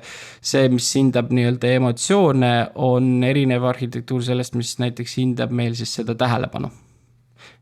[0.42, 6.16] see, mis hindab nii-öelda emotsioone, on erinev arhitektuur sellest, mis näiteks hindab meil siis seda
[6.18, 6.72] tähelepanu.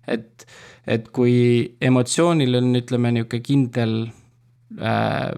[0.08, 0.48] et,
[0.88, 3.98] et kui emotsioonil on, ütleme nihuke kindel
[4.80, 5.34] äh,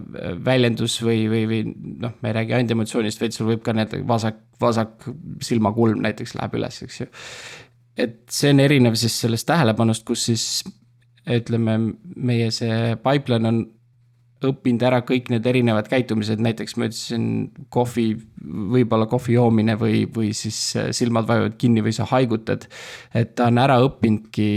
[0.45, 1.63] väljendus või, või, või
[2.05, 5.09] noh, me ei räägi ainult emotsioonist, vaid sul võib ka need vasak, vasak
[5.41, 7.09] silmakulm näiteks läheb üles, eks ju
[7.99, 10.45] et see on erinev siis sellest tähelepanust, kus siis
[11.29, 11.75] ütleme,
[12.15, 13.59] meie see pipeline on
[14.39, 17.25] õppinud ära kõik need erinevad käitumised, näiteks ma ütlesin
[17.73, 18.05] kohvi,
[18.71, 20.57] võib-olla kohvi joomine või, või siis
[20.95, 22.69] silmad vajuvad kinni või sa haigutad.
[23.13, 24.47] et ta on ära õppinudki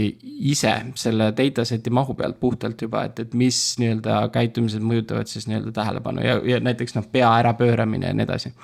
[0.53, 5.75] ise selle dataset'i mahu pealt puhtalt juba, et, et mis nii-öelda käitumised mõjutavad siis nii-öelda
[5.75, 8.55] tähelepanu ja, ja näiteks noh, pea ärapööramine ja nii edasi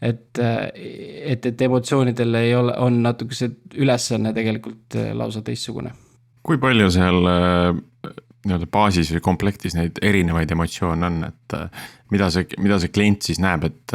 [0.00, 5.92] et, et, et emotsioonidel ei ole, on natuke see ülesanne tegelikult äh, lausa teistsugune.
[6.46, 12.30] kui palju seal äh, nii-öelda baasis või komplektis neid erinevaid emotsioone on, et äh, mida
[12.32, 13.94] see, mida see klient siis näeb, et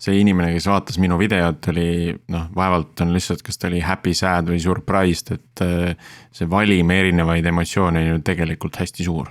[0.00, 4.14] see inimene, kes vaatas minu videot, oli noh, vaevalt on lihtsalt, kas ta oli happy,
[4.16, 5.64] sad või surprised, et
[6.32, 9.28] see valim erinevaid emotsioone on ju tegelikult hästi suur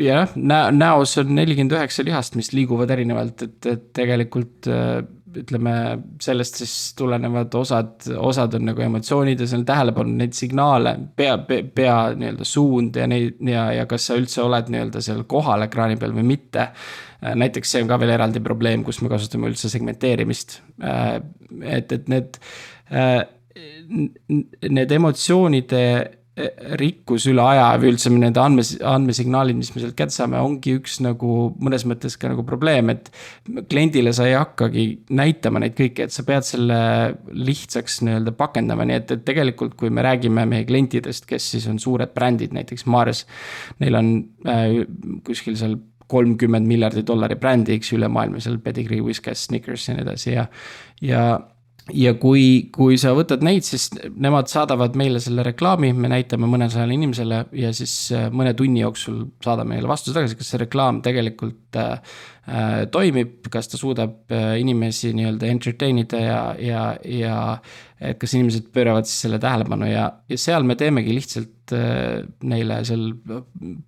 [0.00, 4.70] jah, näo, näos on nelikümmend üheksa lihast, mis liiguvad erinevalt, et, et tegelikult
[5.36, 5.72] ütleme,
[6.22, 11.36] sellest siis tulenevad osad, osad on nagu emotsioonid ja seal on tähelepanu, neid signaale, pea,
[11.48, 15.66] pea, pea nii-öelda suund ja neid ja, ja kas sa üldse oled nii-öelda seal kohal
[15.66, 16.68] ekraani peal või mitte.
[17.20, 20.60] näiteks see on ka veel eraldi probleem, kus me kasutame üldse segmenteerimist.
[21.62, 22.40] et, et need,
[24.70, 25.82] need emotsioonide
[26.76, 30.98] rikkus üle aja või üldse need andmes, andmesignaalid, mis me sealt kätte saame, ongi üks
[31.04, 33.08] nagu mõnes mõttes ka nagu probleem, et.
[33.70, 34.84] kliendile sa ei hakkagi
[35.16, 36.78] näitama neid kõiki, et sa pead selle
[37.32, 41.80] lihtsaks nii-öelda pakendama, nii et, et tegelikult, kui me räägime meie klientidest, kes siis on
[41.80, 43.24] suured brändid, näiteks Mares.
[43.80, 44.12] Neil on
[44.44, 44.82] äh,
[45.24, 50.04] kuskil seal kolmkümmend miljardi dollari brändi, eks üle maailma, seal Pedigree, Whiskas, Snickers ja nii
[50.04, 50.46] edasi ja,
[51.02, 51.22] ja
[51.94, 56.96] ja kui, kui sa võtad neid, siis nemad saadavad meile selle reklaami, me näitame mõnesajale
[56.96, 61.78] inimesele ja siis äh, mõne tunni jooksul saadame neile vastuse tagasi, kas see reklaam tegelikult
[61.78, 62.16] äh,
[62.92, 67.38] toimib, kas ta suudab äh, inimesi nii-öelda entertain ida ja, ja, ja
[67.96, 72.82] et kas inimesed pööravad siis selle tähelepanu ja, ja seal me teemegi lihtsalt äh, neile
[72.84, 73.06] seal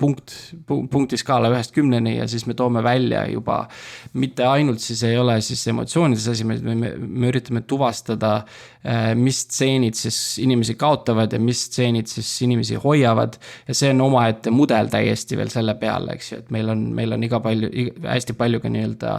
[0.00, 0.32] punkt,
[0.64, 3.66] punkti skaala ühest kümneni ja siis me toome välja juba.
[4.14, 8.32] mitte ainult siis ei ole siis emotsioonides asi, me, me, me üritame tuvastada,
[8.80, 13.36] äh, mis stseenid siis inimesi kaotavad ja mis stseenid siis inimesi hoiavad.
[13.68, 17.12] ja see on omaette mudel täiesti veel selle peale, eks ju, et meil on, meil
[17.12, 19.12] on iga palju, hästi palju ka nii-öelda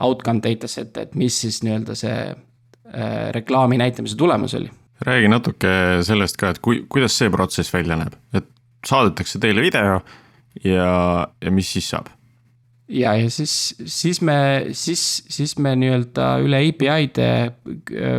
[0.00, 2.16] outcome dataset, et mis siis nii-öelda see
[2.92, 4.70] Äh, reklaami näitamise tulemus oli.
[5.00, 5.68] räägi natuke
[6.02, 8.44] sellest ka, et kui, kuidas see protsess välja näeb, et
[8.86, 10.02] saadetakse teile video
[10.64, 10.90] ja,
[11.40, 12.10] ja mis siis saab?
[12.92, 14.34] Ja, ja siis, siis me,
[14.76, 18.18] siis, siis me nii-öelda üle API-de äh,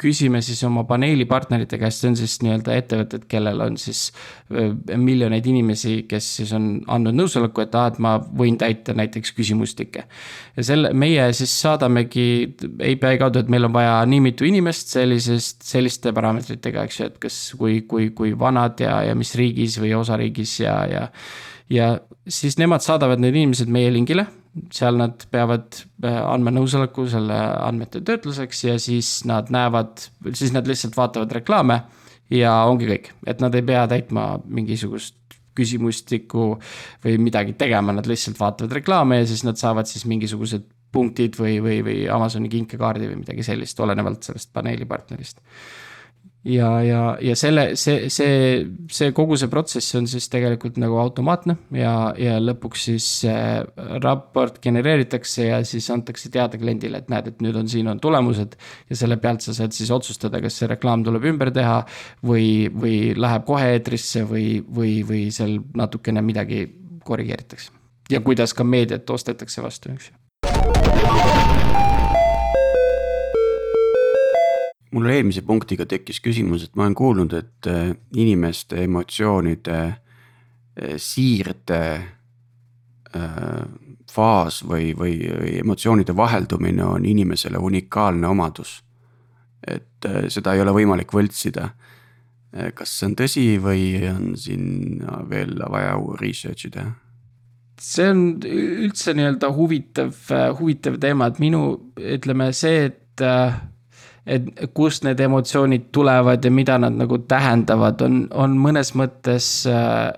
[0.00, 4.06] küsime siis oma paneeli partnerite käest, see on siis nii-öelda ettevõtted, kellel on siis
[4.54, 9.34] äh, miljoneid inimesi, kes siis on andnud nõusoleku, et aa, et ma võin täita näiteks
[9.36, 10.06] küsimustikke.
[10.56, 12.26] ja selle, meie siis saadamegi
[12.74, 17.18] API kaudu, et meil on vaja nii mitu inimest sellisest, selliste parameetritega, eks ju, et
[17.26, 21.08] kas, kui, kui, kui vanad ja, ja mis riigis või osariigis ja, ja
[21.70, 21.98] ja
[22.28, 24.26] siis nemad saadavad need inimesed meie lingile,
[24.74, 30.68] seal nad peavad äh, andma nõusoleku selle andmete töötluseks ja siis nad näevad, siis nad
[30.68, 31.82] lihtsalt vaatavad reklaame.
[32.32, 35.18] ja ongi kõik, et nad ei pea täitma mingisugust
[35.54, 36.46] küsimustikku
[37.04, 41.58] või midagi tegema, nad lihtsalt vaatavad reklaame ja siis nad saavad siis mingisugused punktid või,
[41.62, 45.42] või, või Amazoni kinkekaardi või midagi sellist, olenevalt sellest paneeli partnerist
[46.44, 51.56] ja, ja, ja selle, see, see, see kogu see protsess on siis tegelikult nagu automaatne
[51.78, 53.06] ja, ja lõpuks siis
[54.04, 58.58] raport genereeritakse ja siis antakse teada kliendile, et näed, et nüüd on, siin on tulemused.
[58.90, 61.80] ja selle pealt sa saad siis otsustada, kas see reklaam tuleb ümber teha
[62.26, 66.66] või, või läheb kohe eetrisse või, või, või seal natukene midagi
[67.04, 67.72] korrigeeritakse.
[68.12, 71.83] ja kuidas ka meediat ostetakse vastu, eks ju
[74.94, 81.80] mul eelmise punktiga tekkis küsimus, et ma olen kuulnud, et äh, inimeste emotsioonide äh, siirde
[81.98, 83.62] äh,
[84.14, 85.18] faas või, või
[85.58, 88.80] emotsioonide vaheldumine on inimesele unikaalne omadus.
[89.64, 91.70] et seda ei ole võimalik võltsida.
[92.76, 96.92] kas see on tõsi või on siin veel vaja research'i teha?
[97.80, 100.12] see on üldse nii-öelda huvitav,
[100.60, 101.64] huvitav teema, et minu,
[101.96, 103.24] ütleme see, et
[104.26, 110.12] et kust need emotsioonid tulevad ja mida nad nagu tähendavad, on, on mõnes mõttes äh,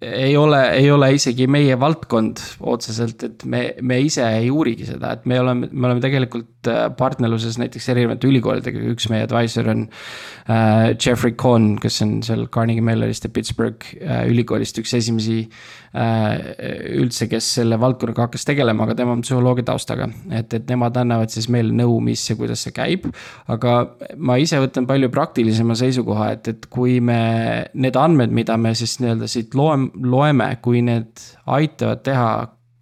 [0.00, 5.16] ei ole, ei ole isegi meie valdkond otseselt, et me, me ise ei uurigi seda,
[5.16, 9.86] et me oleme, me oleme tegelikult äh, partnerluses näiteks erinevate ülikoolidega, üks meie advisor on
[10.48, 10.94] äh,.
[10.98, 15.38] Jeffrey Cohn, kes on seal Carnegie Mellonist ja Pittsburgh äh, ülikoolist üks esimesi
[15.94, 20.08] äh, üldse, kes selle valdkonnaga hakkas tegelema, aga tema on psühholoogia taustaga.
[20.30, 23.06] et, et nemad annavad siis meile nõu, mis ja kuidas see käib.
[23.46, 23.78] aga
[24.16, 27.20] ma ise võtan palju praktilisema seisukoha, et, et kui me
[27.74, 32.30] need andmed, mida me siis nii-öelda siit loeme loeme, kui need aitavad teha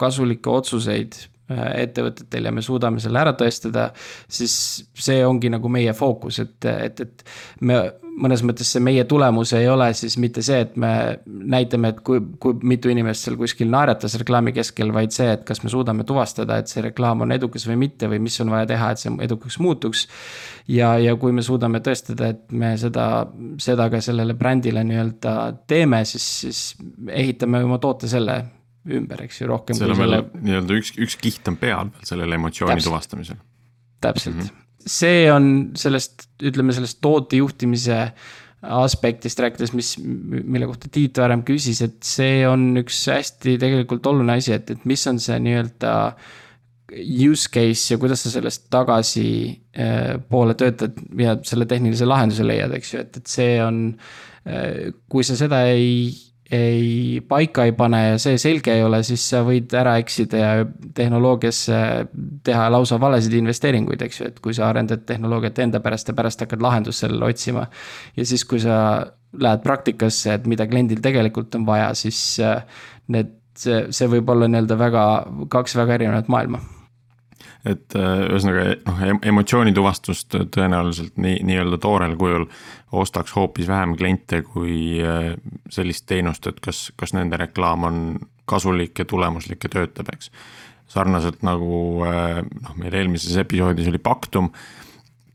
[0.00, 1.16] kasulikke otsuseid
[1.48, 3.90] ettevõtetel ja me suudame selle ära tõestada,
[4.28, 4.56] siis
[4.94, 7.24] see ongi nagu meie fookus, et, et, et
[7.60, 7.78] me
[8.16, 10.90] mõnes mõttes see meie tulemus ei ole siis mitte see, et me
[11.26, 15.62] näitame, et kui, kui mitu inimest seal kuskil naeratas reklaami keskel, vaid see, et kas
[15.64, 18.90] me suudame tuvastada, et see reklaam on edukas või mitte või mis on vaja teha,
[18.92, 20.06] et see edukaks muutuks.
[20.72, 23.26] ja, ja kui me suudame tõestada, et me seda,
[23.62, 25.36] seda ka sellele brändile nii-öelda
[25.68, 26.62] teeme, siis, siis
[27.12, 28.42] ehitame oma toote selle
[28.86, 29.78] ümber, eks ju, rohkem.
[29.78, 30.46] seal on veel selle...
[30.46, 32.90] nii-öelda üks, üks kiht on peal veel sellele emotsiooni Täpselt.
[32.90, 33.42] tuvastamisel.
[34.04, 34.88] täpselt mm, -hmm.
[34.96, 38.00] see on sellest, ütleme sellest tootejuhtimise
[38.66, 44.38] aspektist rääkides, mis, mille kohta Tiit varem küsis, et see on üks hästi tegelikult oluline
[44.40, 45.94] asi, et, et mis on see nii-öelda
[47.26, 49.26] use case ja kuidas sa sellest tagasi
[49.76, 53.82] äh, poole töötad ja selle tehnilise lahenduse leiad, eks ju, et, et see on
[54.46, 54.94] äh,.
[55.10, 56.14] kui sa seda ei
[56.50, 60.50] ei, paika ei pane ja see selge ei ole, siis sa võid ära eksida ja
[60.94, 61.78] tehnoloogiasse
[62.46, 66.44] teha lausa valesid investeeringuid, eks ju, et kui sa arendad tehnoloogiat enda pärast ja pärast
[66.44, 67.66] hakkad lahendust sellele otsima.
[68.16, 68.78] ja siis, kui sa
[69.36, 72.62] lähed praktikasse, et mida kliendil tegelikult on vaja, siis äh,
[73.12, 75.04] need, see, see võib olla nii-öelda väga,
[75.50, 76.62] kaks väga erinevat maailma
[77.66, 82.46] et äh, ühesõnaga noh, emotsioonituvastust tõenäoliselt nii, nii-öelda toorel kujul
[82.96, 85.34] ostaks hoopis vähem kliente kui äh,
[85.72, 88.00] sellist teenust, et kas, kas nende reklaam on
[88.46, 90.30] kasulik ja tulemuslik ja töötab, eks.
[90.92, 94.52] sarnaselt nagu äh, noh, meil eelmises episoodis oli Pactum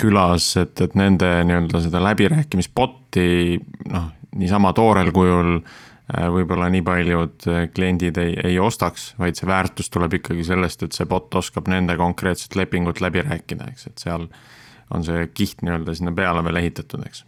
[0.02, 3.60] külas, et, et nende nii-öelda seda läbirääkimisbotti
[3.92, 5.60] noh, niisama toorel kujul
[6.12, 10.97] võib-olla nii paljud äh, kliendid ei, ei ostaks, vaid see väärtus tuleb ikkagi sellest, et
[10.97, 14.28] see bot oskab nende konkreetset lepingut läbi rääkida, eks, et seal
[14.91, 17.24] on see kiht nii-öelda sinna peale veel ehitatud, eks.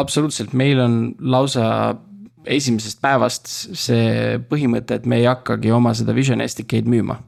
[0.00, 1.68] absoluutselt, meil on lausa
[2.44, 7.22] esimesest päevast see põhimõte, et me ei hakkagi oma seda Vision SDK-d müüma.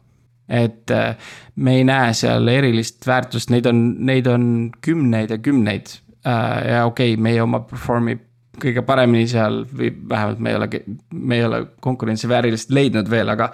[0.47, 1.17] et äh,
[1.57, 6.03] me ei näe seal erilist väärtust, neid on, neid on kümneid ja kümneid.
[6.27, 8.26] ja okei okay,, meie oma perform ib
[8.63, 10.69] kõige paremini seal või vähemalt me ei ole,
[11.13, 13.51] me ei ole konkurentsiväärilist leidnud veel, aga.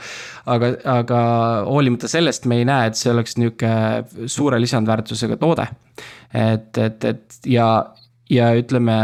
[0.46, 1.22] aga, aga
[1.68, 3.72] hoolimata sellest me ei näe, et see oleks nihuke
[4.26, 5.66] suure lisandväärtusega toode.
[6.32, 7.68] et, et, et ja,
[8.30, 8.98] ja ütleme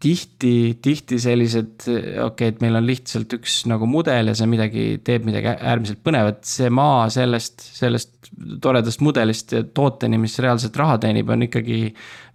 [0.00, 4.84] tihti, tihti sellised, okei okay,, et meil on lihtsalt üks nagu mudel ja see midagi
[5.04, 8.30] teeb midagi äärmiselt põnevat, see maa sellest, sellest
[8.62, 11.78] toredast mudelist tooteni, mis reaalselt raha teenib, on ikkagi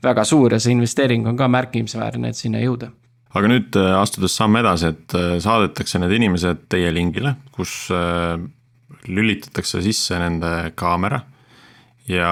[0.04, 2.92] väga suur ja see investeering on ka märkimisväärne, et sinna jõuda.
[3.38, 8.40] Aga nüüd äh, astudes samm edasi, et äh, saadetakse need inimesed teie lingile, kus äh,
[9.06, 11.22] lülitatakse sisse nende kaamera
[12.10, 12.32] ja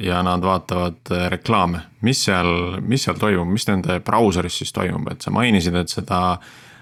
[0.00, 5.10] ja nad vaatavad äh, reklaame, mis seal, mis seal toimub, mis nende brauseris siis toimub,
[5.12, 6.20] et sa mainisid, et seda,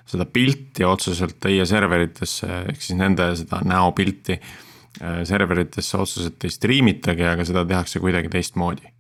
[0.09, 7.27] seda pilti otseselt teie serveritesse, ehk siis nende seda näopilti äh, serveritesse otseselt ei striimitagi,
[7.35, 8.93] aga seda tehakse kuidagi teistmoodi.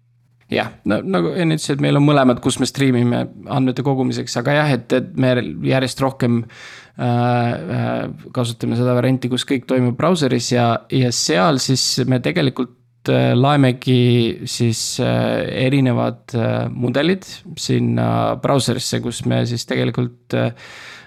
[0.53, 4.59] Jah, no nagu enne ütlesin, et meil on mõlemad, kus me striimime andmete kogumiseks, aga
[4.59, 5.30] jah, et, et me
[5.64, 11.86] järjest rohkem äh, äh, kasutame seda varianti, kus kõik toimub brauseris ja, ja seal siis
[12.11, 17.26] me tegelikult laemegi siis äh, erinevad äh, mudelid
[17.59, 20.36] sinna brauserisse, kus me siis tegelikult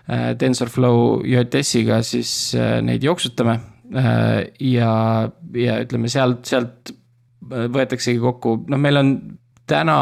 [0.05, 2.29] TensorFlow JS-iga siis
[2.85, 3.55] neid jooksutame.
[4.61, 4.91] ja,
[5.57, 6.91] ja ütleme sealt, sealt
[7.49, 9.09] võetaksegi kokku, noh, meil on
[9.67, 9.99] täna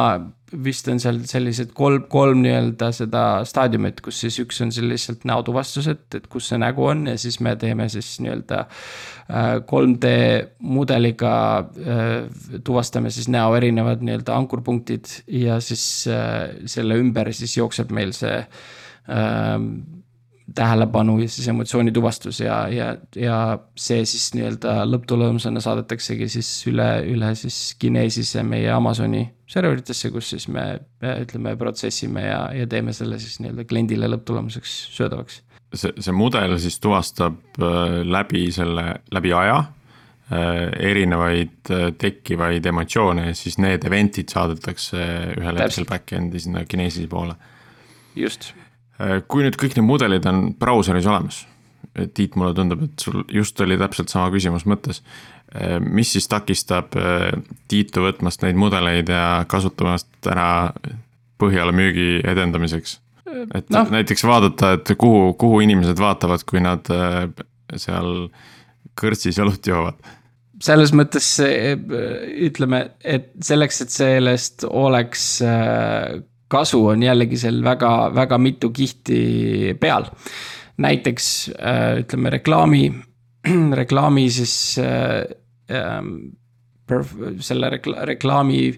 [0.63, 5.25] vist on seal sellised kolm, kolm nii-öelda seda staadiumit, kus siis üks on seal lihtsalt
[5.29, 8.59] näotuvastus, et, et kus see nägu on ja siis me teeme siis nii-öelda
[9.69, 11.33] 3D äh, mudeliga
[11.63, 12.13] äh,
[12.63, 15.09] tuvastame siis näo erinevad nii-öelda ankurpunktid
[15.41, 18.37] ja siis äh, selle ümber siis jookseb meil see
[20.55, 23.37] tähelepanu ja siis emotsiooni tuvastus ja, ja, ja
[23.79, 30.47] see siis nii-öelda lõpptulemusena saadetaksegi siis üle, üle siis Kinesise meie Amazoni serveritesse, kus siis
[30.51, 30.65] me
[31.23, 35.39] ütleme, protsessime ja, ja teeme selle siis nii-öelda kliendile lõpptulemuseks söödavaks.
[35.73, 43.29] see, see mudel siis tuvastab äh, läbi selle, läbi aja äh, erinevaid äh, tekkivaid emotsioone
[43.29, 47.39] ja siis need event'id saadetakse ühel hetkel back-end'i sinna Kinesise poole.
[48.15, 48.51] just
[49.27, 51.43] kui nüüd kõik need mudelid on brauseris olemas,
[51.93, 55.03] Tiit, mulle tundub, et sul just oli täpselt sama küsimus mõttes.
[55.53, 57.35] Äh, mis siis takistab äh,
[57.69, 60.73] Tiitu võtmast neid mudeleid ja kasutamast ära
[61.41, 62.99] Põhjala müügi edendamiseks?
[63.57, 63.81] et no.
[63.89, 66.85] näiteks vaadata, et kuhu, kuhu inimesed vaatavad, kui nad
[67.81, 68.27] seal
[68.99, 69.97] kõrtsis õlut joovad
[70.63, 75.25] selles mõttes ütleme, et selleks, et sellest oleks
[76.51, 80.09] kasu on jällegi seal väga, väga mitu kihti peal.
[80.77, 82.87] näiteks äh, ütleme reklaami
[83.81, 85.23] reklaami siis äh,
[85.69, 86.33] ähm,
[87.39, 88.73] selle rekla-, reklaami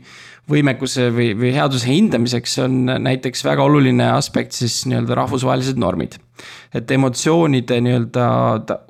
[0.49, 6.20] võimekuse või, või headuse hindamiseks on näiteks väga oluline aspekt siis nii-öelda rahvusvahelised normid.
[6.76, 8.28] et emotsioonide nii-öelda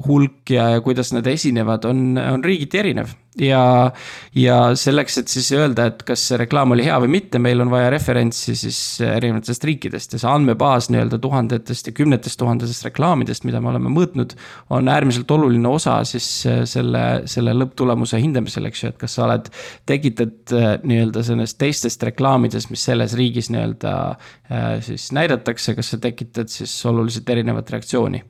[0.08, 3.92] hulk ja, ja kuidas nad esinevad, on, on riigiti erinev ja,
[4.36, 7.72] ja selleks, et siis öelda, et kas see reklaam oli hea või mitte, meil on
[7.72, 13.62] vaja referentsi siis erinevatest riikidest ja see andmebaas nii-öelda tuhandetest ja kümnetest tuhandetest reklaamidest, mida
[13.64, 14.36] me oleme mõõtnud.
[14.70, 16.28] on äärmiselt oluline osa siis
[16.72, 19.50] selle, selle lõpptulemuse hindamisel, eks ju, et kas sa oled,
[19.86, 26.02] tekitad äh, nii-öelda sellest teistest reklaamidest, mis selles riigis nii-öelda äh, siis näidatakse, kas sa
[26.02, 28.24] tekitad siis oluliselt erinevat reaktsiooni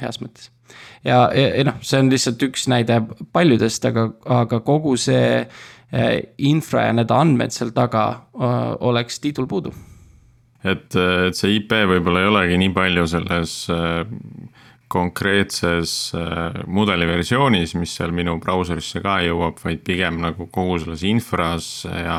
[0.00, 0.53] heas mõttes
[1.04, 3.00] ja, ja, ja noh, see on lihtsalt üks näide
[3.34, 4.08] paljudest, aga,
[4.40, 6.16] aga kogu see eh,
[6.48, 9.74] infra ja need andmed seal taga eh, oleks tiidul puudu.
[10.64, 14.02] et, et see IP võib-olla ei olegi nii palju selles eh,
[14.94, 16.12] konkreetses
[16.70, 22.18] mudeli versioonis, mis seal minu brauserisse ka jõuab, vaid pigem nagu kogu selles infras ja,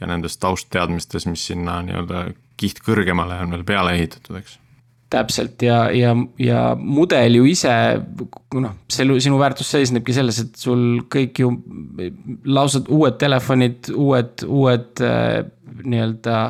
[0.00, 2.22] ja nendes taustteadmistes, mis sinna nii-öelda
[2.58, 4.56] kiht kõrgemale on veel peale ehitatud, eks
[5.12, 7.72] täpselt ja, ja, ja mudel ju ise,
[8.60, 11.52] noh, see sinu väärtus seisnebki selles, et sul kõik ju
[12.44, 15.40] lausa uued telefonid, uued, uued äh,
[15.78, 16.42] nii-öelda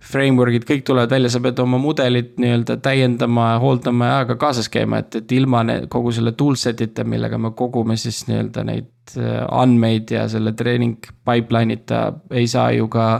[0.00, 5.02] framework'id, kõik tulevad välja, sa pead oma mudelit nii-öelda täiendama, hooldama ja ajaga kaasas käima,
[5.02, 10.24] et, et ilma kogu selle toolset'ita, millega me kogume siis nii-öelda neid äh, andmeid ja
[10.32, 10.96] selle treening
[11.28, 12.00] pipeline'ita
[12.40, 13.10] ei saa ju ka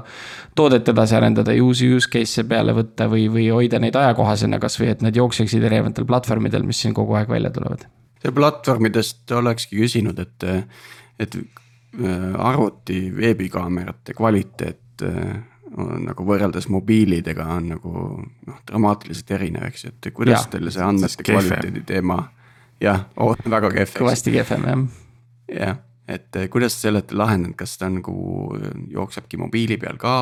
[0.56, 5.04] toodet edasi arendada uusi use case'e peale võtta või, või hoida neid ajakohasena kasvõi, et
[5.04, 7.84] nad jookseksid erinevatel platvormidel, mis siin kogu aeg välja tulevad.
[8.24, 10.48] ja platvormidest olekski küsinud, et,
[11.20, 14.78] et äh, arvuti veebikaamerate kvaliteet
[15.78, 17.92] äh, nagu võrreldes mobiilidega on nagu
[18.46, 22.22] noh, dramaatiliselt erinev, eks ju, et kuidas ja, teil see andmete kvaliteedi teema.
[22.80, 23.96] jah oh,, väga kehv.
[24.00, 24.84] kõvasti kehvem jah.
[25.56, 28.14] jah, et eh, kuidas te selle olete lahendanud, kas ta nagu
[28.90, 30.16] jooksebki mobiili peal ka?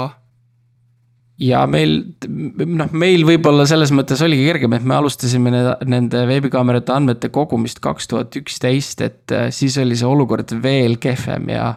[1.38, 5.52] Ja meil, noh, meil võib-olla selles mõttes oligi kergem, et me alustasime
[5.86, 11.50] nende veebikaamerate andmete kogumist kaks tuhat üksteist, et eh, siis oli see olukord veel kehvem
[11.54, 11.72] ja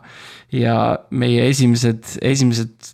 [0.51, 0.75] ja
[1.15, 2.89] meie esimesed, esimesed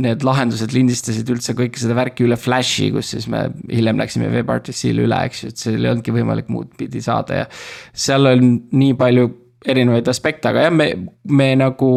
[0.00, 5.04] need lahendused lindistasid üldse kõike seda värki üle Flashi, kus siis me hiljem läksime WebRTC-le
[5.04, 7.50] üle, eks ju, et seal ei olnudki võimalik muud pidi saada ja.
[7.92, 9.28] seal on nii palju
[9.68, 10.88] erinevaid aspekte, aga jah, me,
[11.28, 11.90] me nagu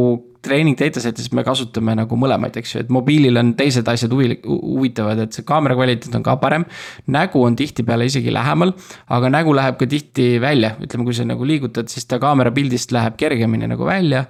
[0.46, 5.22] treening dataset'is me kasutame nagu mõlemaid, eks ju, et mobiilil on teised asjad huvi, huvitavad,
[5.26, 6.66] et see kaamera kvaliteet on ka parem.
[7.08, 8.74] nägu on tihtipeale isegi lähemal,
[9.10, 12.92] aga nägu läheb ka tihti välja, ütleme, kui sa nagu liigutad, siis ta kaamera pildist
[12.96, 14.26] läheb kergemini nagu välja.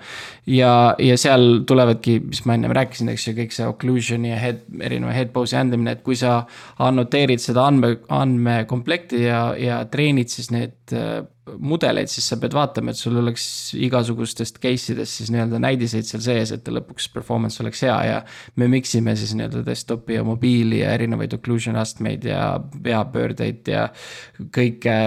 [0.47, 4.63] ja, ja seal tulevadki, mis ma ennem rääkisin, eks ju, kõik see occlusion'i ja head,
[4.81, 6.43] erineva head pose'i andmine, et kui sa
[6.79, 10.97] annoteerid seda andme, andmekomplekti ja, ja treenid siis need
[11.57, 16.23] mudeleid, siis sa pead vaatama, et sul oleks igasugustest case idest siis nii-öelda näidiseid seal
[16.25, 18.21] sees, et lõpuks performance oleks hea ja.
[18.55, 22.41] me mix ime siis nii-öelda desktopi ja mobiili ja erinevaid occlusion astmeid ja
[22.83, 23.87] peapöördeid ja
[24.39, 24.97] kõike,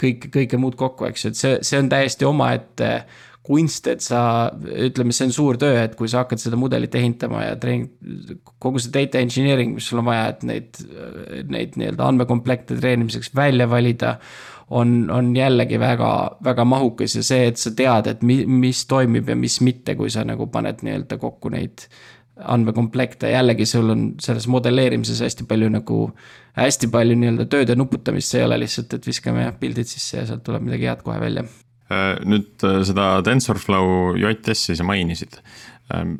[0.00, 2.92] kõike, kõike muud kokku, eks ju, et see, see on täiesti omaette
[3.48, 4.20] kunst, et sa,
[4.60, 7.88] ütleme, see on suur töö, et kui sa hakkad seda mudelit ehitama ja treening,
[8.60, 10.82] kogu see data engineering, mis sul on vaja, et neid,
[11.48, 14.18] neid nii-öelda andmekomplekte treenimiseks välja valida
[14.70, 16.12] on, on jällegi väga,
[16.44, 20.12] väga mahukas ja see, et sa tead, et mi, mis toimib ja mis mitte, kui
[20.12, 21.88] sa nagu paned nii-öelda kokku neid
[22.38, 26.02] andmekomplekte, jällegi sul on selles modelleerimises hästi palju nagu,
[26.58, 30.28] hästi palju nii-öelda tööd ja nuputamist, see ei ole lihtsalt, et viskame pildid sisse ja
[30.28, 31.48] sealt tuleb midagi head kohe välja.
[31.88, 35.38] Äh, nüüd äh, seda TensorFlow JS-i sa mainisid
[35.94, 36.18] ähm,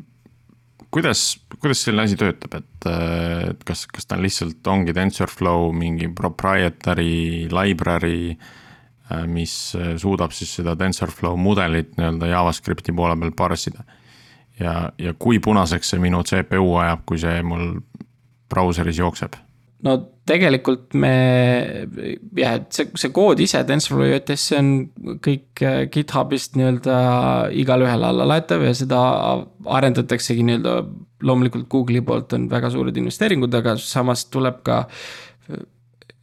[0.89, 7.45] kuidas, kuidas selline asi töötab, et, et kas, kas ta lihtsalt ongi TensorFlow mingi proprietary
[7.53, 8.33] library,
[9.29, 9.53] mis
[10.01, 13.85] suudab siis seda TensorFlow mudelit nii-öelda JavaScripti poole peal parsida.
[14.59, 17.79] ja, ja kui punaseks see minu CPU ajab, kui see mul
[18.49, 19.37] brauseris jookseb
[19.85, 19.95] no
[20.29, 21.11] tegelikult me
[22.37, 24.71] jah, et see, see kood ise TensorFlow JS, see on
[25.25, 26.97] kõik äh, GitHubist nii-öelda
[27.57, 28.99] igalühel alla laetav ja seda
[29.79, 30.81] arendataksegi nii-öelda.
[31.27, 34.85] loomulikult Google'i poolt on väga suured investeeringud, aga samas tuleb ka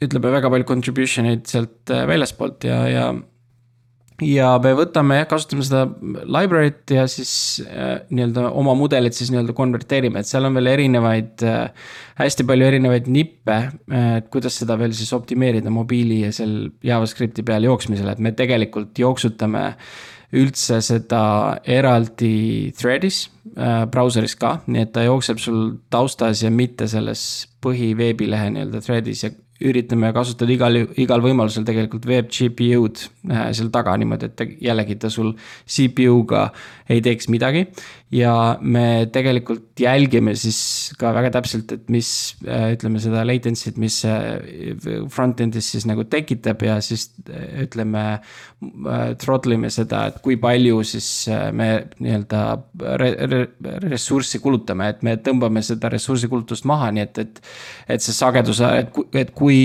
[0.02, 3.06] ütleme väga palju contribution eid sealt äh, väljaspoolt ja, ja
[4.24, 5.82] ja me võtame jah, kasutame seda
[6.24, 7.32] library't ja siis
[7.66, 11.92] äh, nii-öelda oma mudelit siis nii-öelda konverteerime, et seal on veel erinevaid äh,.
[12.20, 17.44] hästi palju erinevaid nippe äh,, et kuidas seda veel siis optimeerida mobiili ja seal JavaScripti
[17.46, 19.68] peal jooksmisel, et me tegelikult jooksutame
[20.36, 21.22] üldse seda
[21.68, 25.60] eraldi thread'is äh, brauseris ka, nii et ta jookseb sul
[25.92, 29.34] taustas ja mitte selles põhiveebilehe nii-öelda thread'is ja
[29.64, 35.10] üritame kasutada igal, igal võimalusel tegelikult veeb GPU-d äh, seal taga niimoodi, et jällegi ta
[35.12, 35.32] sul
[35.64, 36.48] CPU-ga
[36.92, 37.66] ei teeks midagi.
[38.14, 42.10] Ja me tegelikult jälgime siis ka väga täpselt, et mis
[42.46, 43.98] äh, ütleme seda latency't, mis
[45.12, 47.10] front-end'is siis nagu tekitab ja siis
[47.62, 48.06] ütleme.
[49.20, 51.06] Throttle ime seda, et kui palju siis
[51.52, 51.66] me
[52.00, 52.38] nii-öelda
[52.96, 53.40] re, re,
[53.84, 57.42] ressurssi kulutame, et me tõmbame seda ressursikulutust maha, nii et, et.
[57.96, 59.58] et see sagedus, et, et kui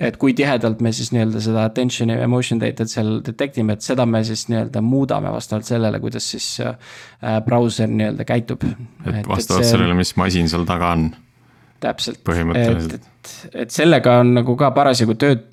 [0.00, 3.84] et kui tihedalt me siis nii-öelda seda attention'i ja emotion data't seal detect ime, et
[3.84, 7.40] seda me siis nii-öelda muudame vastavalt sellele, kuidas siis äh,
[7.80, 8.64] brauser nii-öelda käitub.
[8.64, 11.10] et vastavalt et see, sellele, mis masin seal taga on.
[11.80, 13.30] täpselt, et, et,
[13.64, 15.46] et sellega on nagu ka parasjagu tööd,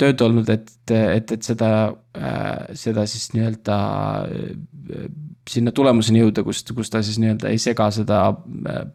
[0.00, 3.78] tööd olnud, et, et, et seda, äh, seda siis nii-öelda
[4.24, 5.04] äh,
[5.50, 8.22] sinna tulemuseni jõuda, kust, kus ta siis nii-öelda ei sega seda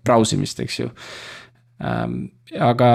[0.06, 0.90] brausimist, eks ju
[1.84, 2.90] ähm, aga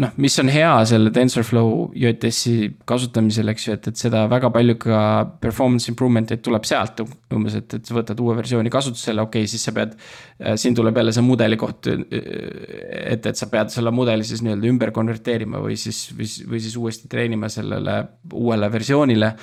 [0.00, 4.78] noh, mis on hea selle TensorFlow JS-i kasutamisel, eks ju, et, et seda väga palju
[4.80, 5.00] ka
[5.42, 7.02] performance improvement eid tuleb sealt.
[7.36, 9.92] umbes, et, et sa võtad uue versiooni kasutusele, okei okay,, siis sa pead,
[10.40, 11.90] äh, siin tuleb jälle see mudeli koht.
[11.90, 16.78] et, et sa pead selle mudeli siis nii-öelda ümber konverteerima või siis, või, või siis
[16.80, 17.98] uuesti treenima sellele
[18.32, 19.34] uuele versioonile.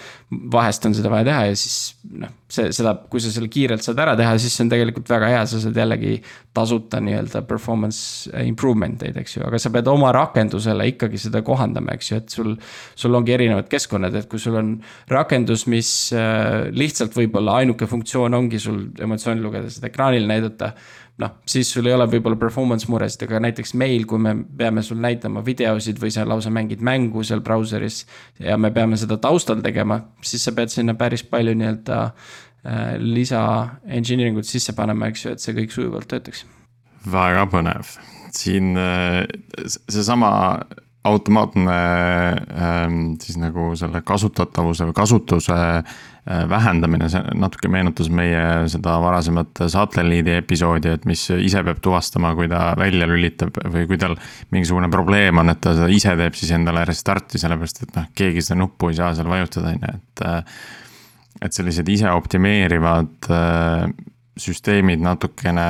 [0.51, 1.77] vahest on seda vaja teha ja siis
[2.17, 5.29] noh, see, seda, kui sa selle kiirelt saad ära teha, siis see on tegelikult väga
[5.35, 6.17] hea, sa saad jällegi
[6.53, 11.97] tasuta nii-öelda performance improvement eid, eks ju, aga sa pead oma rakendusele ikkagi seda kohandama,
[11.97, 12.55] eks ju, et sul.
[12.95, 14.73] sul ongi erinevad keskkonnad, et kui sul on
[15.11, 20.73] rakendus, mis äh, lihtsalt võib-olla ainuke funktsioon ongi sul emotsiooni lugeda, seda ekraanil näidata
[21.21, 25.01] noh, siis sul ei ole võib-olla performance muresid, aga näiteks meil, kui me peame sul
[25.03, 28.03] näitama videosid või sa lausa mängid mängu seal brauseris.
[28.39, 33.43] ja me peame seda taustal tegema, siis sa pead sinna päris palju nii-öelda äh, lisa
[33.85, 36.45] engineering ut sisse panema, eks ju, et see kõik sujuvalt töötaks.
[37.05, 37.97] väga põnev
[38.37, 39.23] siin äh,
[39.89, 40.31] seesama
[41.03, 41.71] automaatne
[42.61, 49.65] ähm, siis nagu selle kasutatavuse või kasutuse äh, vähendamine, see natuke meenutas meie seda varasemat
[49.73, 54.15] satelliidi episoodi, et mis ise peab tuvastama, kui ta välja lülitab või kui tal
[54.55, 58.45] mingisugune probleem on, et ta seda ise teeb siis endale restart'i, sellepärast et noh, keegi
[58.45, 60.25] seda nuppu ei saa seal vajutada, on ju, et.
[60.29, 60.63] Äh,
[61.43, 63.25] et sellised ise optimeerivad
[64.39, 65.65] süsteemid natukene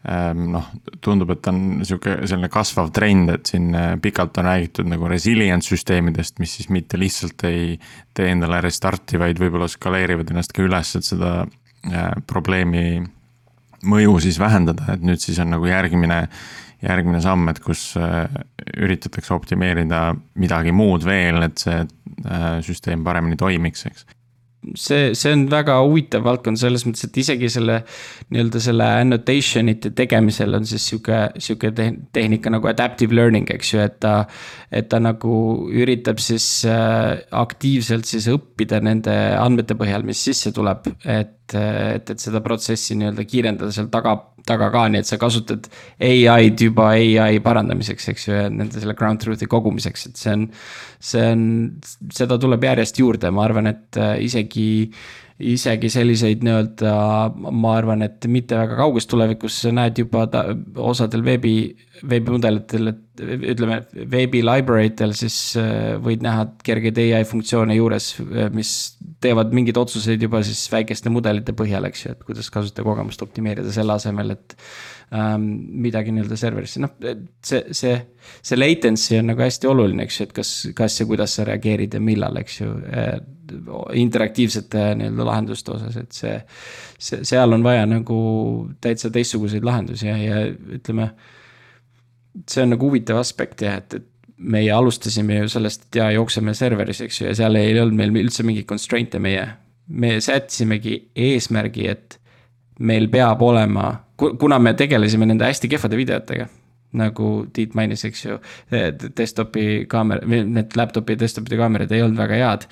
[0.00, 0.68] noh,
[1.04, 5.66] tundub, et on sihuke selline kasvav trend, et siin äh, pikalt on räägitud nagu resilient
[5.66, 7.74] süsteemidest, mis siis mitte lihtsalt ei
[8.16, 13.02] tee endale restart'i, vaid võib-olla skaleerivad ennast ka üles, et seda äh, probleemi
[13.90, 16.22] mõju siis vähendada, et nüüd siis on nagu järgmine,
[16.80, 18.24] järgmine samm, et kus äh,
[18.80, 21.84] üritatakse optimeerida midagi muud veel, et see
[22.64, 24.08] süsteem paremini toimiks, eks
[24.76, 27.80] see, see on väga huvitav valdkond selles mõttes, et isegi selle
[28.30, 31.72] nii-öelda selle annotation ite tegemisel on siis sihuke, sihuke
[32.12, 34.14] tehnika nagu adaptive learning, eks ju, et ta.
[34.70, 35.34] et ta nagu
[35.74, 42.20] üritab siis äh, aktiivselt siis õppida nende andmete põhjal, mis sisse tuleb, et et, et
[42.20, 44.14] seda protsessi nii-öelda kiirendada seal taga,
[44.50, 45.70] taga ka, nii et sa kasutad
[46.02, 50.46] ai-d juba ai parandamiseks, eks ju, ja nende selle ground truth'i kogumiseks, et see on.
[51.00, 51.42] see on,
[52.12, 54.68] seda tuleb järjest juurde, ma arvan, et äh, isegi
[55.40, 56.94] isegi selliseid nii-öelda,
[57.34, 60.44] ma arvan, et mitte väga kauges tulevikus näed juba ta,
[60.90, 61.54] osadel veebi,
[62.10, 63.24] veebimudelitel, et
[63.54, 63.80] ütleme,
[64.12, 68.74] veebi library tel siis äh, võid näha kergeid ai funktsioone juures, äh, mis
[69.24, 73.96] teevad mingeid otsuseid juba siis väikeste mudelite põhjal, eks ju, et kuidas kasutajakogemust optimeerida selle
[73.96, 74.56] asemel, et
[75.14, 75.46] ähm,
[75.82, 76.92] midagi nii-öelda serverisse, noh,
[77.46, 77.96] see, see,
[78.42, 81.96] see latency on nagu hästi oluline, eks ju, et kas, kas ja kuidas sa reageerid
[81.96, 83.16] ja millal, eks ju äh,
[83.98, 86.36] interaktiivsete nii-öelda lahenduste osas, et see,
[86.98, 88.20] see, seal on vaja nagu
[88.82, 90.44] täitsa teistsuguseid lahendusi ja, ja
[90.78, 91.10] ütleme.
[92.46, 94.06] see on nagu huvitav aspekt jah, et, et
[94.40, 98.22] meie alustasime ju sellest, et jaa, jookseme serveris, eks ju, ja seal ei olnud meil
[98.22, 99.48] üldse mingeid constraint'e meie.
[99.90, 102.19] me sättisimegi eesmärgi, et
[102.86, 106.48] meil peab olema, kuna me tegelesime nende hästi kehvade videotega
[106.98, 108.38] nagu Tiit mainis, eks ju,
[109.16, 112.66] desktopi kaamera, need laptop'i ja desktop'ide kaamerad ei olnud väga head.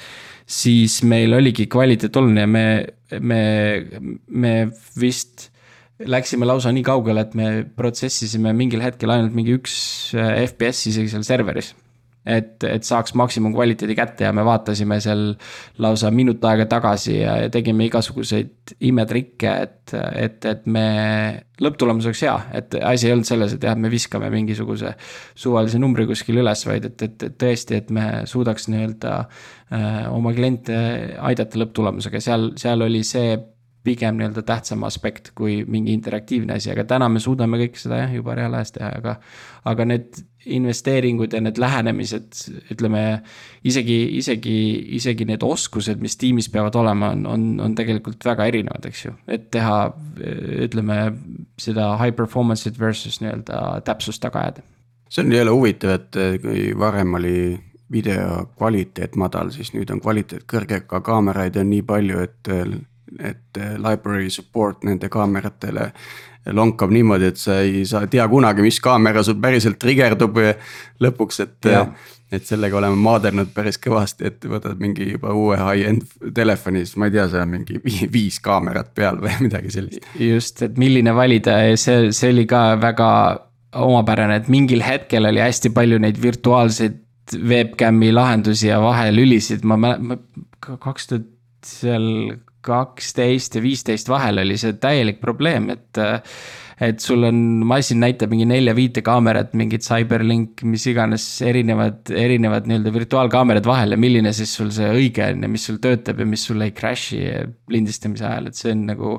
[0.48, 2.64] siis meil oligi kvaliteet oluline me,
[3.20, 3.42] me,
[4.28, 4.52] me
[4.98, 5.50] vist
[5.98, 9.74] läksime lausa nii kaugele, et me protsessisime mingil hetkel ainult mingi üks
[10.14, 11.74] FPS isegi seal serveris
[12.28, 15.32] et, et saaks maksimumkvaliteedi kätte ja me vaatasime seal
[15.82, 20.86] lausa minut aega tagasi ja, ja tegime igasuguseid imetrikke, et, et, et me.
[21.58, 24.92] lõpptulemus oleks hea, et asi ei olnud selles, et jah, me viskame mingisuguse
[25.34, 30.34] suvalise numbri kuskil üles, vaid et, et, et tõesti, et me suudaks nii-öelda äh, oma
[30.36, 30.78] kliente
[31.18, 33.34] aidata lõpptulemusega, seal, seal oli see
[33.88, 38.16] pigem nii-öelda tähtsam aspekt kui mingi interaktiivne asi, aga täna me suudame kõike seda jah,
[38.18, 39.16] juba reaalajas teha, aga.
[39.68, 42.38] aga need investeeringud ja need lähenemised,
[42.72, 43.02] ütleme
[43.68, 44.54] isegi, isegi,
[44.96, 49.12] isegi need oskused, mis tiimis peavad olema, on, on, on tegelikult väga erinevad, eks ju.
[49.28, 49.76] et teha,
[50.68, 50.98] ütleme
[51.60, 54.64] seda high performance'it versus nii-öelda täpsust taga ajada.
[55.08, 57.38] see on jälle huvitav, et kui varem oli
[57.92, 62.52] video kvaliteet madal, siis nüüd on kvaliteet kõrge, ka kaameraid on nii palju, et,
[63.20, 65.92] et library support nende kaameratele
[66.54, 70.38] lonkab niimoodi, et sa ei saa tea kunagi, mis kaamera sul päriselt trigerdub
[71.04, 71.74] lõpuks, et.
[72.28, 76.02] et sellega oleme maadelnud päris kõvasti, et võtad mingi juba uue high-end
[76.36, 77.78] telefoni, siis ma ei tea, seal on mingi
[78.12, 80.04] viis kaamerat peal või midagi sellist.
[80.20, 83.08] just, et milline valida ja see, see oli ka väga
[83.80, 87.00] omapärane, et mingil hetkel oli hästi palju neid virtuaalseid
[87.48, 90.20] webcam'i lahendusi ja vahelülisid, ma mäletan,
[90.60, 91.26] kaks tuhat
[91.64, 92.06] seal
[92.64, 96.00] kaksteist ja viisteist vahel oli see täielik probleem, et.
[96.78, 102.92] et sul on, masin näitab mingi nelja-viite kaamerat, mingit CyberLink, mis iganes erinevad, erinevad nii-öelda
[102.94, 106.44] virtuaalkaamerad vahel ja milline siis sul see õige on ja mis sul töötab ja mis
[106.46, 107.24] sul ei crash'i
[107.74, 109.16] lindistamise ajal, et see on nagu.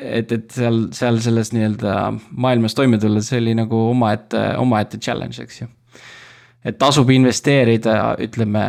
[0.00, 1.94] et, et seal, seal selles nii-öelda
[2.34, 5.70] maailmas toime tulla, see oli nagu omaette, omaette challenge, eks ju
[6.62, 8.64] et tasub investeerida, ütleme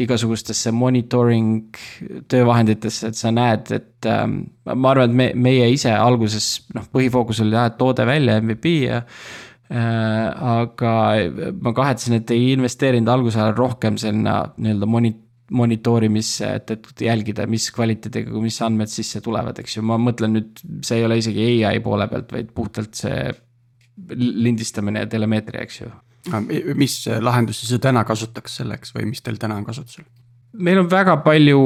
[0.00, 1.76] igasugustesse monitoring
[2.30, 4.40] töövahenditesse, et sa näed, et ähm,
[4.72, 8.72] ma arvan, et me, meie ise alguses noh, põhifookus oli jah, et toode välja, MVP
[8.86, 10.24] ja äh,.
[10.54, 10.92] aga
[11.60, 15.16] ma kahetsen, et ei investeerinud alguse ajal rohkem sinna nii-öelda moni-,
[15.52, 20.64] monitoorimisse, et, et jälgida, mis kvaliteediga, mis andmed sisse tulevad, eks ju, ma mõtlen nüüd,
[20.80, 23.28] see ei ole isegi ai poole pealt, vaid puhtalt see
[24.16, 25.92] lindistamine ja telemeetria, eks ju
[26.78, 30.04] mis lahendusi sa täna kasutaks selleks või mis teil täna on kasutusel?
[30.58, 31.60] meil on väga palju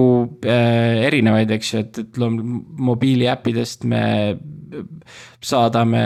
[0.44, 2.18] äh, erinevaid, eks ju, et, et
[2.88, 4.04] mobiiliäppidest me
[5.42, 6.02] saadame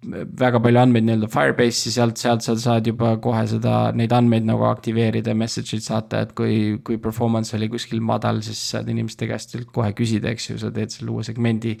[0.00, 4.64] väga palju andmeid nii-öelda Firebase'i, sealt, sealt sa saad juba kohe seda, neid andmeid nagu
[4.70, 6.54] aktiveerida, message'id saata, et kui,
[6.86, 10.94] kui performance oli kuskil madal, siis saad inimeste käest kohe küsida, eks ju, sa teed
[10.94, 11.76] selle uue segmendi.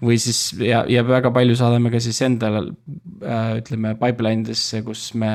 [0.00, 5.12] või siis ja, ja väga palju saadame ka siis endale äh,, ütleme pipeline desse, kus
[5.14, 5.34] me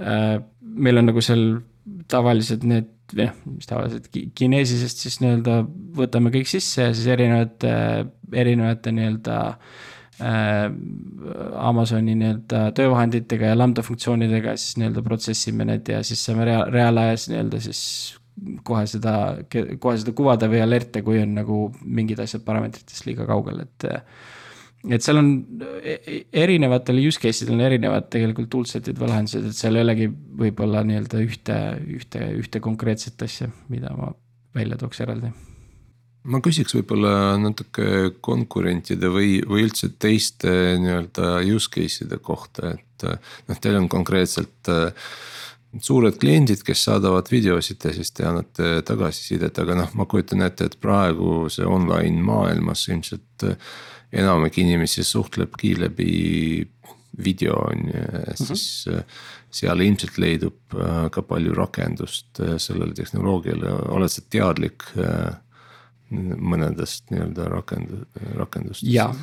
[0.00, 1.60] äh,, meil on nagu seal
[2.08, 2.88] tavalised need
[3.18, 5.62] noh, mis tavaliselt Kinesisest siis nii-öelda
[5.98, 7.72] võtame kõik sisse ja siis erinevate,
[8.32, 16.02] erinevate nii-öelda äh, Äh, Amazoni nii-öelda töövahenditega ja lambda funktsioonidega siis nii-öelda protsessime need ja
[16.06, 17.80] siis saame rea-, reaalajas nii-öelda siis
[18.66, 19.14] kohe seda,
[19.52, 23.86] kohe seda kuvada või alerte, kui on nagu mingid asjad parameetritest liiga kaugel, et.
[24.88, 25.30] et seal on
[25.80, 29.86] e-, e-, erinevatel use case idel on erinevad tegelikult toolset'id või lahendused, et seal ei
[29.86, 30.10] olegi
[30.42, 31.62] võib-olla nii-öelda ühte,
[32.00, 34.12] ühte, ühte konkreetset asja, mida ma
[34.56, 35.32] välja tooks eraldi
[36.30, 40.52] ma küsiks võib-olla natuke konkurentide või, või üldse teiste
[40.82, 43.06] nii-öelda use case'ide kohta, et
[43.48, 44.92] noh, teil on konkreetselt äh,
[45.82, 50.70] suured kliendid, kes saadavad videosid ja siis te annate tagasisidet, aga noh, ma kujutan ette,
[50.70, 53.72] et praegu see online maailmas ilmselt äh,
[54.22, 56.12] enamik inimesi suhtlebki läbi
[57.24, 58.34] video on ju, mhm.
[58.44, 59.04] siis mm -hmm.
[59.50, 60.74] seal ilmselt leidub
[61.12, 64.84] ka palju rakendust sellele tehnoloogiale, oled sa teadlik
[66.12, 68.06] mõnedest nii-öelda rakend-,
[68.38, 68.92] rakendustest.
[68.92, 69.16] jah,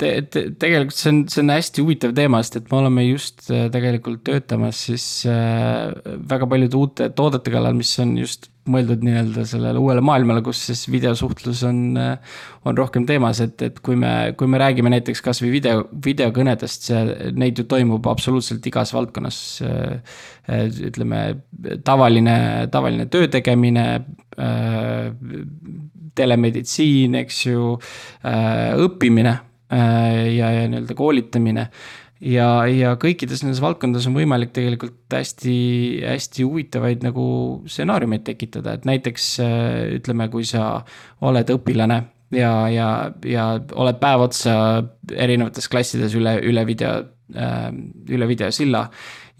[0.00, 3.44] te, te, tegelikult see on, see on hästi huvitav teema, sest et me oleme just
[3.52, 5.92] äh, tegelikult töötamas siis äh,
[6.30, 10.84] väga paljude uute toodete kallal, mis on just mõeldud nii-öelda sellele uuele maailmale, kus siis
[10.90, 12.38] videosuhtlus on, äh,
[12.68, 17.32] on rohkem teemas, et, et kui me, kui me räägime näiteks kasvõi video, videokõnedest, see,
[17.38, 19.40] neid ju toimub absoluutselt igas valdkonnas.
[20.88, 21.18] ütleme,
[21.86, 22.36] tavaline,
[22.70, 23.84] tavaline töö tegemine
[26.18, 27.76] telemeditsiin, eks ju,
[28.86, 29.36] õppimine
[29.72, 31.66] ja, ja nii-öelda koolitamine.
[32.20, 35.54] ja, ja kõikides nendes valdkondades on võimalik tegelikult hästi,
[36.06, 37.24] hästi huvitavaid nagu
[37.66, 40.82] stsenaariumeid tekitada, et näiteks äh, ütleme, kui sa
[41.24, 42.02] oled õpilane
[42.36, 42.90] ja, ja,
[43.26, 44.54] ja oled päev otsa
[45.12, 46.94] erinevates klassides üle, üle video,
[47.34, 47.68] äh,
[48.12, 48.86] üle videosilla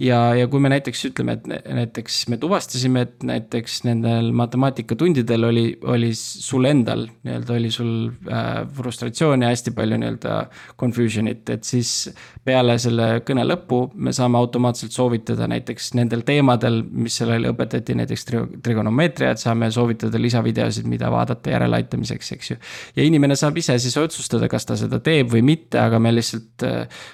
[0.02, 5.66] ja, ja kui me näiteks ütleme, et näiteks me tuvastasime, et näiteks nendel matemaatikatundidel oli,
[5.94, 7.92] oli sul endal nii-öelda oli sul
[8.30, 10.38] äh, frustratsiooni hästi palju nii-öelda
[10.78, 12.10] confusion'it, et siis.
[12.42, 18.24] peale selle kõne lõppu me saame automaatselt soovitada näiteks nendel teemadel, mis sellele õpetati, näiteks
[18.66, 22.56] trigonomeetriat, saame soovitada lisavideosid, mida vaadata järeleaitamiseks, eks ju.
[22.96, 26.66] ja inimene saab ise siis otsustada, kas ta seda teeb või mitte, aga me lihtsalt
[26.66, 27.06] äh,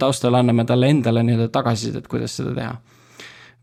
[0.00, 2.76] taustal anname talle endale nii-öelda tagasisidet, kuidas kuidas seda teha.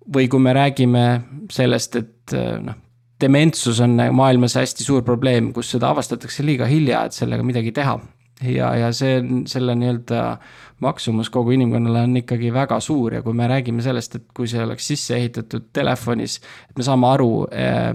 [0.07, 1.05] või kui me räägime
[1.51, 2.75] sellest, et noh,
[3.19, 7.99] dementsus on maailmas hästi suur probleem, kus seda avastatakse liiga hilja, et sellega midagi teha.
[8.41, 9.17] ja, ja see
[9.49, 10.37] selle nii-öelda
[10.79, 14.61] maksumus kogu inimkonnale on ikkagi väga suur ja kui me räägime sellest, et kui see
[14.63, 16.37] oleks sisse ehitatud telefonis,
[16.69, 17.91] et me saame aru äh,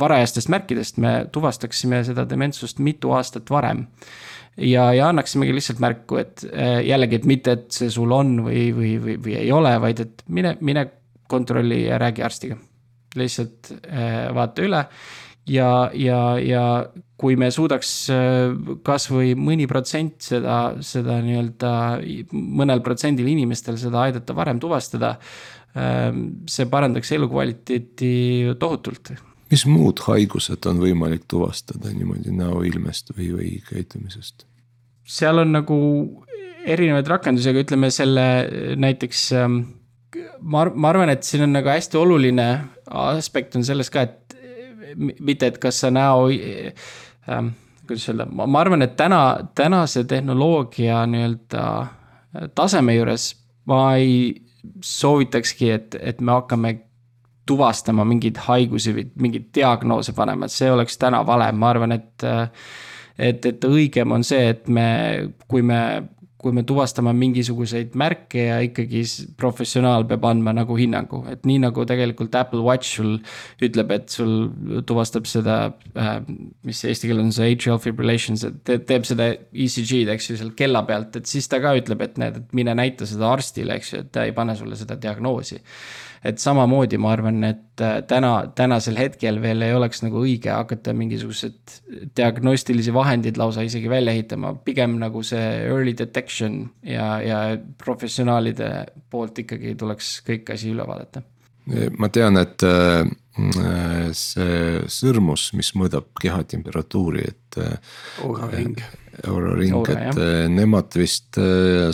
[0.00, 3.84] varajastest märkidest, me tuvastaksime seda dementsust mitu aastat varem
[4.56, 8.70] ja, ja annaksimegi lihtsalt märku, et äh, jällegi, et mitte, et see sul on või,
[8.76, 10.86] või, või, või ei ole, vaid et mine, mine
[11.28, 12.58] kontrolli ja räägi arstiga
[13.16, 14.82] lihtsalt äh, vaata üle.
[15.48, 16.62] ja, ja, ja
[17.16, 21.72] kui me suudaks äh, kasvõi mõni protsent seda, seda nii-öelda
[22.32, 25.16] mõnel protsendil inimestel seda aidata varem tuvastada.
[25.76, 29.12] Ähm, see parandaks elukvaliteeti tohutult
[29.50, 34.46] mis muud haigused on võimalik tuvastada niimoodi näoilmest või, või käitumisest?
[35.06, 35.76] seal on nagu
[36.66, 38.24] erinevaid rakendusi, aga ütleme selle
[38.82, 39.60] näiteks ähm,
[40.40, 42.48] ma, ma arvan, et siin on nagu hästi oluline
[42.90, 44.36] aspekt on selles ka, et
[44.96, 46.26] mitte, et kas sa näo
[47.30, 47.54] ähm,,
[47.86, 49.20] kuidas öelda, ma arvan, et täna,
[49.54, 51.66] tänase tehnoloogia nii-öelda
[52.58, 53.30] taseme juures
[53.70, 54.42] ma ei
[54.84, 56.72] soovitakski, et, et me hakkame
[57.46, 62.28] tuvastama mingeid haigusi või mingeid diagnoose panema, et see oleks täna vale, ma arvan, et
[63.16, 64.88] et, et õigem on see, et me,
[65.48, 65.80] kui me
[66.46, 69.02] kui me tuvastame mingisuguseid märke ja ikkagi
[69.40, 73.16] professionaal peab andma nagu hinnangu, et nii nagu tegelikult Apple Watch sul
[73.66, 74.34] ütleb, et sul
[74.86, 75.56] tuvastab seda
[75.98, 76.20] äh,,
[76.66, 80.84] mis eesti keel on see atrial fibrillation, see teeb seda ECG-d, eks ju, seal kella
[80.88, 84.04] pealt, et siis ta ka ütleb, et näed, et mine näita seda arstile, eks ju,
[84.04, 85.58] et ta ei pane sulle seda diagnoosi
[86.26, 90.94] et samamoodi ma arvan, et äh, täna, tänasel hetkel veel ei oleks nagu õige hakata
[90.96, 91.76] mingisugused
[92.18, 97.40] diagnostilisi vahendeid lausa isegi välja ehitama, pigem nagu see early detection ja, ja
[97.82, 98.70] professionaalide
[99.10, 101.22] poolt ikkagi tuleks kõik asi üle vaadata.
[101.98, 103.06] Ma tean, et äh,
[104.16, 107.58] see sõrmus, mis mõõdab kehatemperatuuri, et.
[108.24, 108.78] auraring
[109.24, 110.18] euroring, et
[110.52, 111.38] nemad vist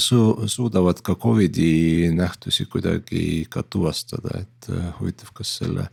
[0.02, 4.66] su-, suudavad ka Covidi nähtusi kuidagi ka tuvastada, et
[4.98, 5.86] huvitav, kas selle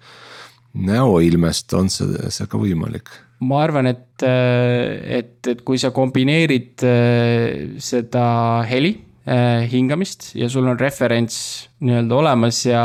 [0.74, 3.14] näoilmest on see, see ka võimalik?
[3.46, 6.82] ma arvan, et, et, et kui sa kombineerid
[7.78, 8.26] seda
[8.68, 8.96] heli
[9.72, 12.84] hingamist ja sul on referents nii-öelda olemas ja,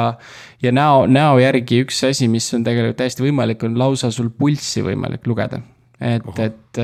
[0.62, 4.82] ja näo, näo järgi üks asi, mis on tegelikult täiesti võimalik, on lausa sul pulssi
[4.84, 5.62] võimalik lugeda
[6.02, 6.80] et, et,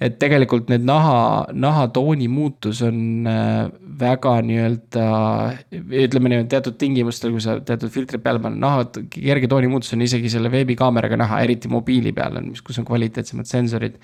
[0.00, 3.66] et tegelikult need naha, nahatooni muutus on äh,
[4.00, 5.06] väga nii-öelda,
[6.04, 10.04] ütleme niimoodi teatud tingimustel, kui sa teatud filtrid peale paned, naha kerge tooni muutus on
[10.06, 13.98] isegi selle veebikaameraga näha, eriti mobiili peal on, mis, kus on kvaliteetsemad sensorid.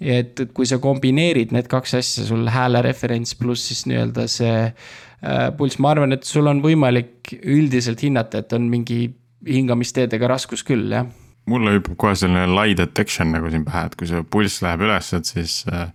[0.00, 4.54] et, et kui sa kombineerid need kaks asja, sul hääle referents pluss siis nii-öelda see
[4.64, 9.04] äh, pulss, ma arvan, et sul on võimalik üldiselt hinnata, et on mingi
[9.42, 11.10] hingamisteedega raskus küll, jah
[11.50, 15.08] mulle hüppab kohe selline lie detection nagu siin pähe, et kui see pulss läheb üles,
[15.16, 15.88] et siis äh,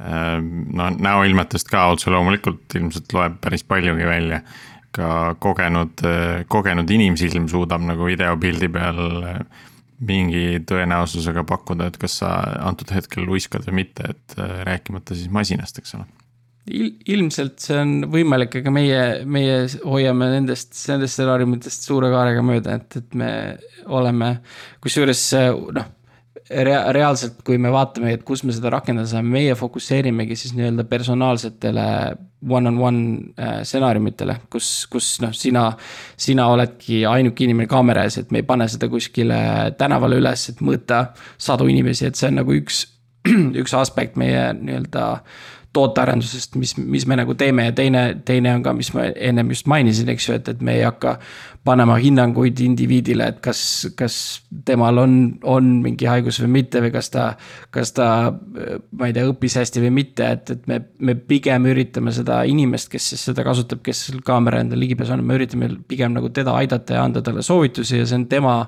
[0.00, 4.42] äh, no näoilmetest ka otse loomulikult ilmselt loeb päris paljugi välja.
[4.96, 9.00] ka kogenud, äh, kogenud inimsilm suudab nagu videopildi peal
[10.00, 12.30] mingi tõenäosusega pakkuda, et kas sa
[12.64, 14.36] antud hetkel luiskad või mitte, et
[14.68, 16.15] rääkimata siis masinast, eks ole
[16.66, 22.80] Il, ilmselt see on võimalik, aga meie, meie hoiame nendest, nendest stsenaariumitest suure kaarega mööda,
[22.80, 23.30] et, et me
[23.86, 24.32] oleme,
[24.82, 25.22] kusjuures
[25.76, 25.92] noh
[26.50, 30.86] rea-, reaalselt, kui me vaatame, et kus me seda rakendada saame, meie fokusseerimegi siis nii-öelda
[30.90, 31.86] personaalsetele
[32.46, 35.68] one-on-one äh, stsenaariumitele, kus, kus noh, sina,
[36.20, 39.38] sina oledki ainuke inimene kaamera ees, et me ei pane seda kuskile
[39.78, 41.08] tänavale üles, et mõõta
[41.38, 42.84] sadu inimesi, et see on nagu üks,
[43.62, 45.08] üks aspekt meie nii-öelda
[45.76, 49.68] tootearendusest, mis, mis me nagu teeme ja teine, teine on ka, mis ma ennem just
[49.70, 51.16] mainisin, eks ju, et, et me ei hakka
[51.66, 53.60] panema hinnanguid indiviidile, et kas,
[53.98, 54.16] kas
[54.68, 55.16] temal on,
[55.50, 57.26] on mingi haigus või mitte või kas ta,
[57.74, 62.14] kas ta, ma ei tea, õppis hästi või mitte, et, et me, me pigem üritame
[62.14, 66.30] seda inimest, kes siis seda kasutab, kes kaamera enda ligipääs on, me üritame pigem nagu
[66.34, 68.60] teda aidata ja anda talle soovitusi ja see on tema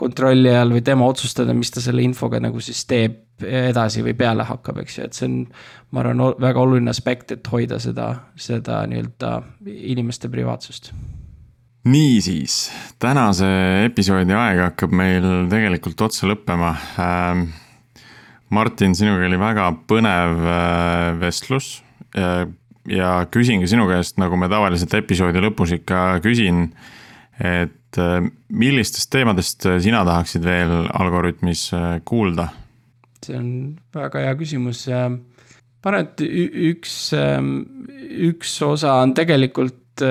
[0.00, 4.44] kontrolli all või tema otsustada, mis ta selle infoga nagu siis teeb edasi või peale
[4.48, 5.38] hakkab, eks ju, et see on.
[5.90, 9.32] ma arvan, väga oluline aspekt, et hoida seda, seda nii-öelda
[9.66, 10.92] inimeste privaatsust
[11.88, 12.68] niisiis,
[13.00, 13.48] tänase
[13.86, 17.50] episoodi aeg hakkab meil tegelikult otsa lõppema ähm,.
[18.50, 21.84] Martin, sinuga oli väga põnev äh, vestlus
[22.18, 22.48] äh,
[22.90, 26.72] ja küsingi sinu käest, nagu me tavaliselt episoodi lõpus ikka küsin.
[27.38, 31.68] et äh, millistest teemadest sina tahaksid veel Algorütmis
[32.04, 32.48] kuulda?
[33.26, 33.50] See on
[33.94, 34.86] väga hea küsimus.
[34.90, 36.22] ma arvan, et
[36.70, 37.52] üks, ähm,
[38.30, 40.04] üks osa on tegelikult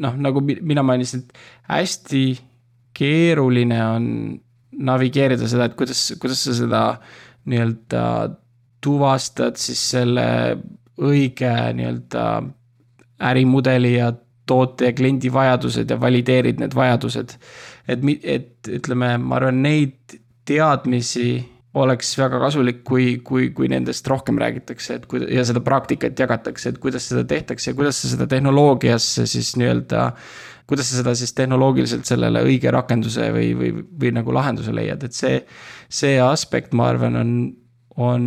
[0.00, 2.24] noh, nagu mina mainisin, et hästi
[2.96, 4.06] keeruline on
[4.80, 6.82] navigeerida seda, et kuidas, kuidas sa seda
[7.50, 8.04] nii-öelda
[8.84, 10.26] tuvastad siis selle
[11.00, 12.24] õige nii-öelda
[13.30, 14.10] ärimudeli ja
[14.48, 17.36] toote ja kliendi vajadused ja valideerid need vajadused.
[17.88, 20.18] et, et ütleme, ma arvan, neid
[20.48, 21.28] teadmisi
[21.74, 26.72] oleks väga kasulik, kui, kui, kui nendest rohkem räägitakse, et kui ja seda praktikat jagatakse,
[26.72, 30.10] et kuidas seda tehtakse ja kuidas sa seda tehnoloogiasse siis nii-öelda.
[30.70, 35.14] kuidas sa seda siis tehnoloogiliselt sellele õige rakenduse või, või, või nagu lahenduse leiad, et
[35.14, 35.40] see,
[35.88, 37.32] see aspekt, ma arvan, on,
[37.98, 38.24] on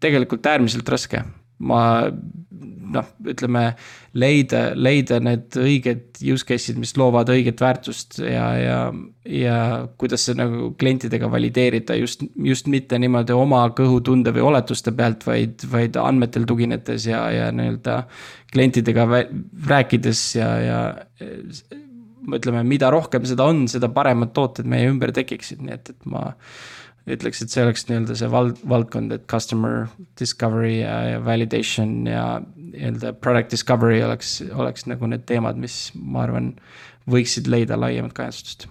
[0.00, 1.24] tegelikult äärmiselt raske
[1.62, 1.82] ma
[2.92, 3.64] noh, ütleme
[4.18, 8.78] leida, leida need õiged use case'id, mis loovad õiget väärtust ja, ja,
[9.28, 9.58] ja
[10.00, 15.64] kuidas see nagu klientidega valideerida just, just mitte niimoodi oma kõhutunde või oletuste pealt, vaid,
[15.72, 18.02] vaid andmetel tuginedes ja, ja nii-öelda
[18.52, 19.08] klientidega
[19.68, 20.82] rääkides ja, ja
[22.30, 26.28] ütleme, mida rohkem seda on, seda paremad tooted meie ümber tekiksid, nii et, et ma
[27.10, 29.88] ütleks, et see oleks nii-öelda see vald, valdkond, et customer
[30.18, 36.22] discovery ja, ja validation ja nii-öelda product discovery oleks, oleks nagu need teemad, mis ma
[36.26, 36.52] arvan,
[37.10, 38.68] võiksid leida laiemat kajastust.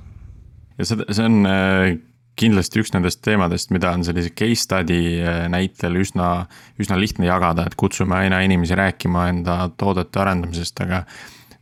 [0.78, 1.98] ja see, see on äh,
[2.40, 6.32] kindlasti üks nendest teemadest, mida on sellise case study äh, näitel üsna,
[6.80, 11.04] üsna lihtne jagada, et kutsume aina inimesi rääkima enda toodete arendamisest, aga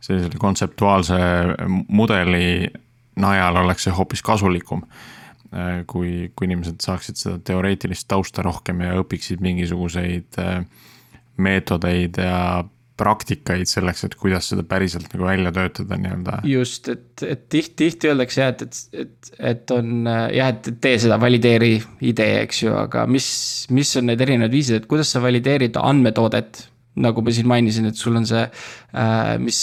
[0.00, 1.18] sellisele kontseptuaalse
[1.90, 2.70] mudeli
[3.20, 5.19] najal oleks see hoopis kasulikum Äh,
[5.90, 10.60] kui, kui inimesed saaksid seda teoreetilist tausta rohkem ja õpiksid mingisuguseid äh,
[11.40, 12.62] meetodeid ja
[13.00, 16.40] praktikaid selleks, et kuidas seda päriselt nagu välja töötada nii-öelda.
[16.44, 20.70] just, et, et tihti, tihti öeldakse jah, et, et, et, et on äh, jah, et
[20.84, 21.72] tee seda, valideeri
[22.12, 23.30] idee, eks ju, aga mis,
[23.72, 26.66] mis on need erinevad viisid, et kuidas sa valideerid andmetoodet
[26.98, 29.60] nagu ma siin mainisin, et sul on see äh,, mis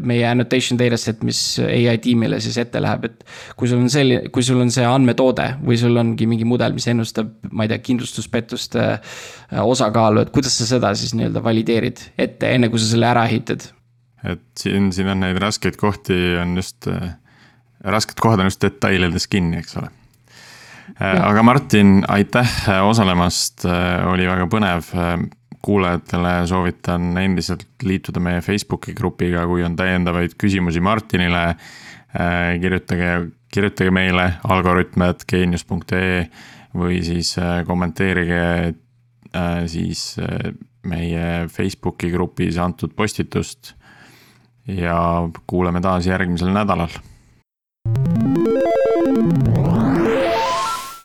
[0.00, 3.26] meie annotation dataset, mis ai tiimile siis ette läheb, et.
[3.58, 6.88] kui sul on selline, kui sul on see andmetoode või sul ongi mingi mudel, mis
[6.88, 12.54] ennustab, ma ei tea, kindlustuspettuste äh, osakaalu, et kuidas sa seda siis nii-öelda valideerid ette,
[12.56, 13.68] enne kui sa selle ära ehitad?
[14.22, 17.12] et siin, siin on neid raskeid kohti on just äh,,
[17.84, 19.92] rasked kohad on just detailides kinni, eks ole
[20.96, 21.20] äh,.
[21.20, 22.56] aga Martin, aitäh
[22.88, 23.68] osalemast,
[24.08, 24.88] oli väga põnev
[25.62, 31.44] kuulajatele soovitan endiselt liituda meie Facebooki grupiga, kui on täiendavaid küsimusi Martinile.
[32.12, 33.12] Äh, kirjutage,
[33.48, 36.26] kirjutage meile algoritm.geenius.ee
[36.76, 40.18] või siis äh, kommenteerige äh, siis
[40.84, 43.74] meie Facebooki grupis antud postitust.
[44.66, 46.92] ja kuuleme taas järgmisel nädalal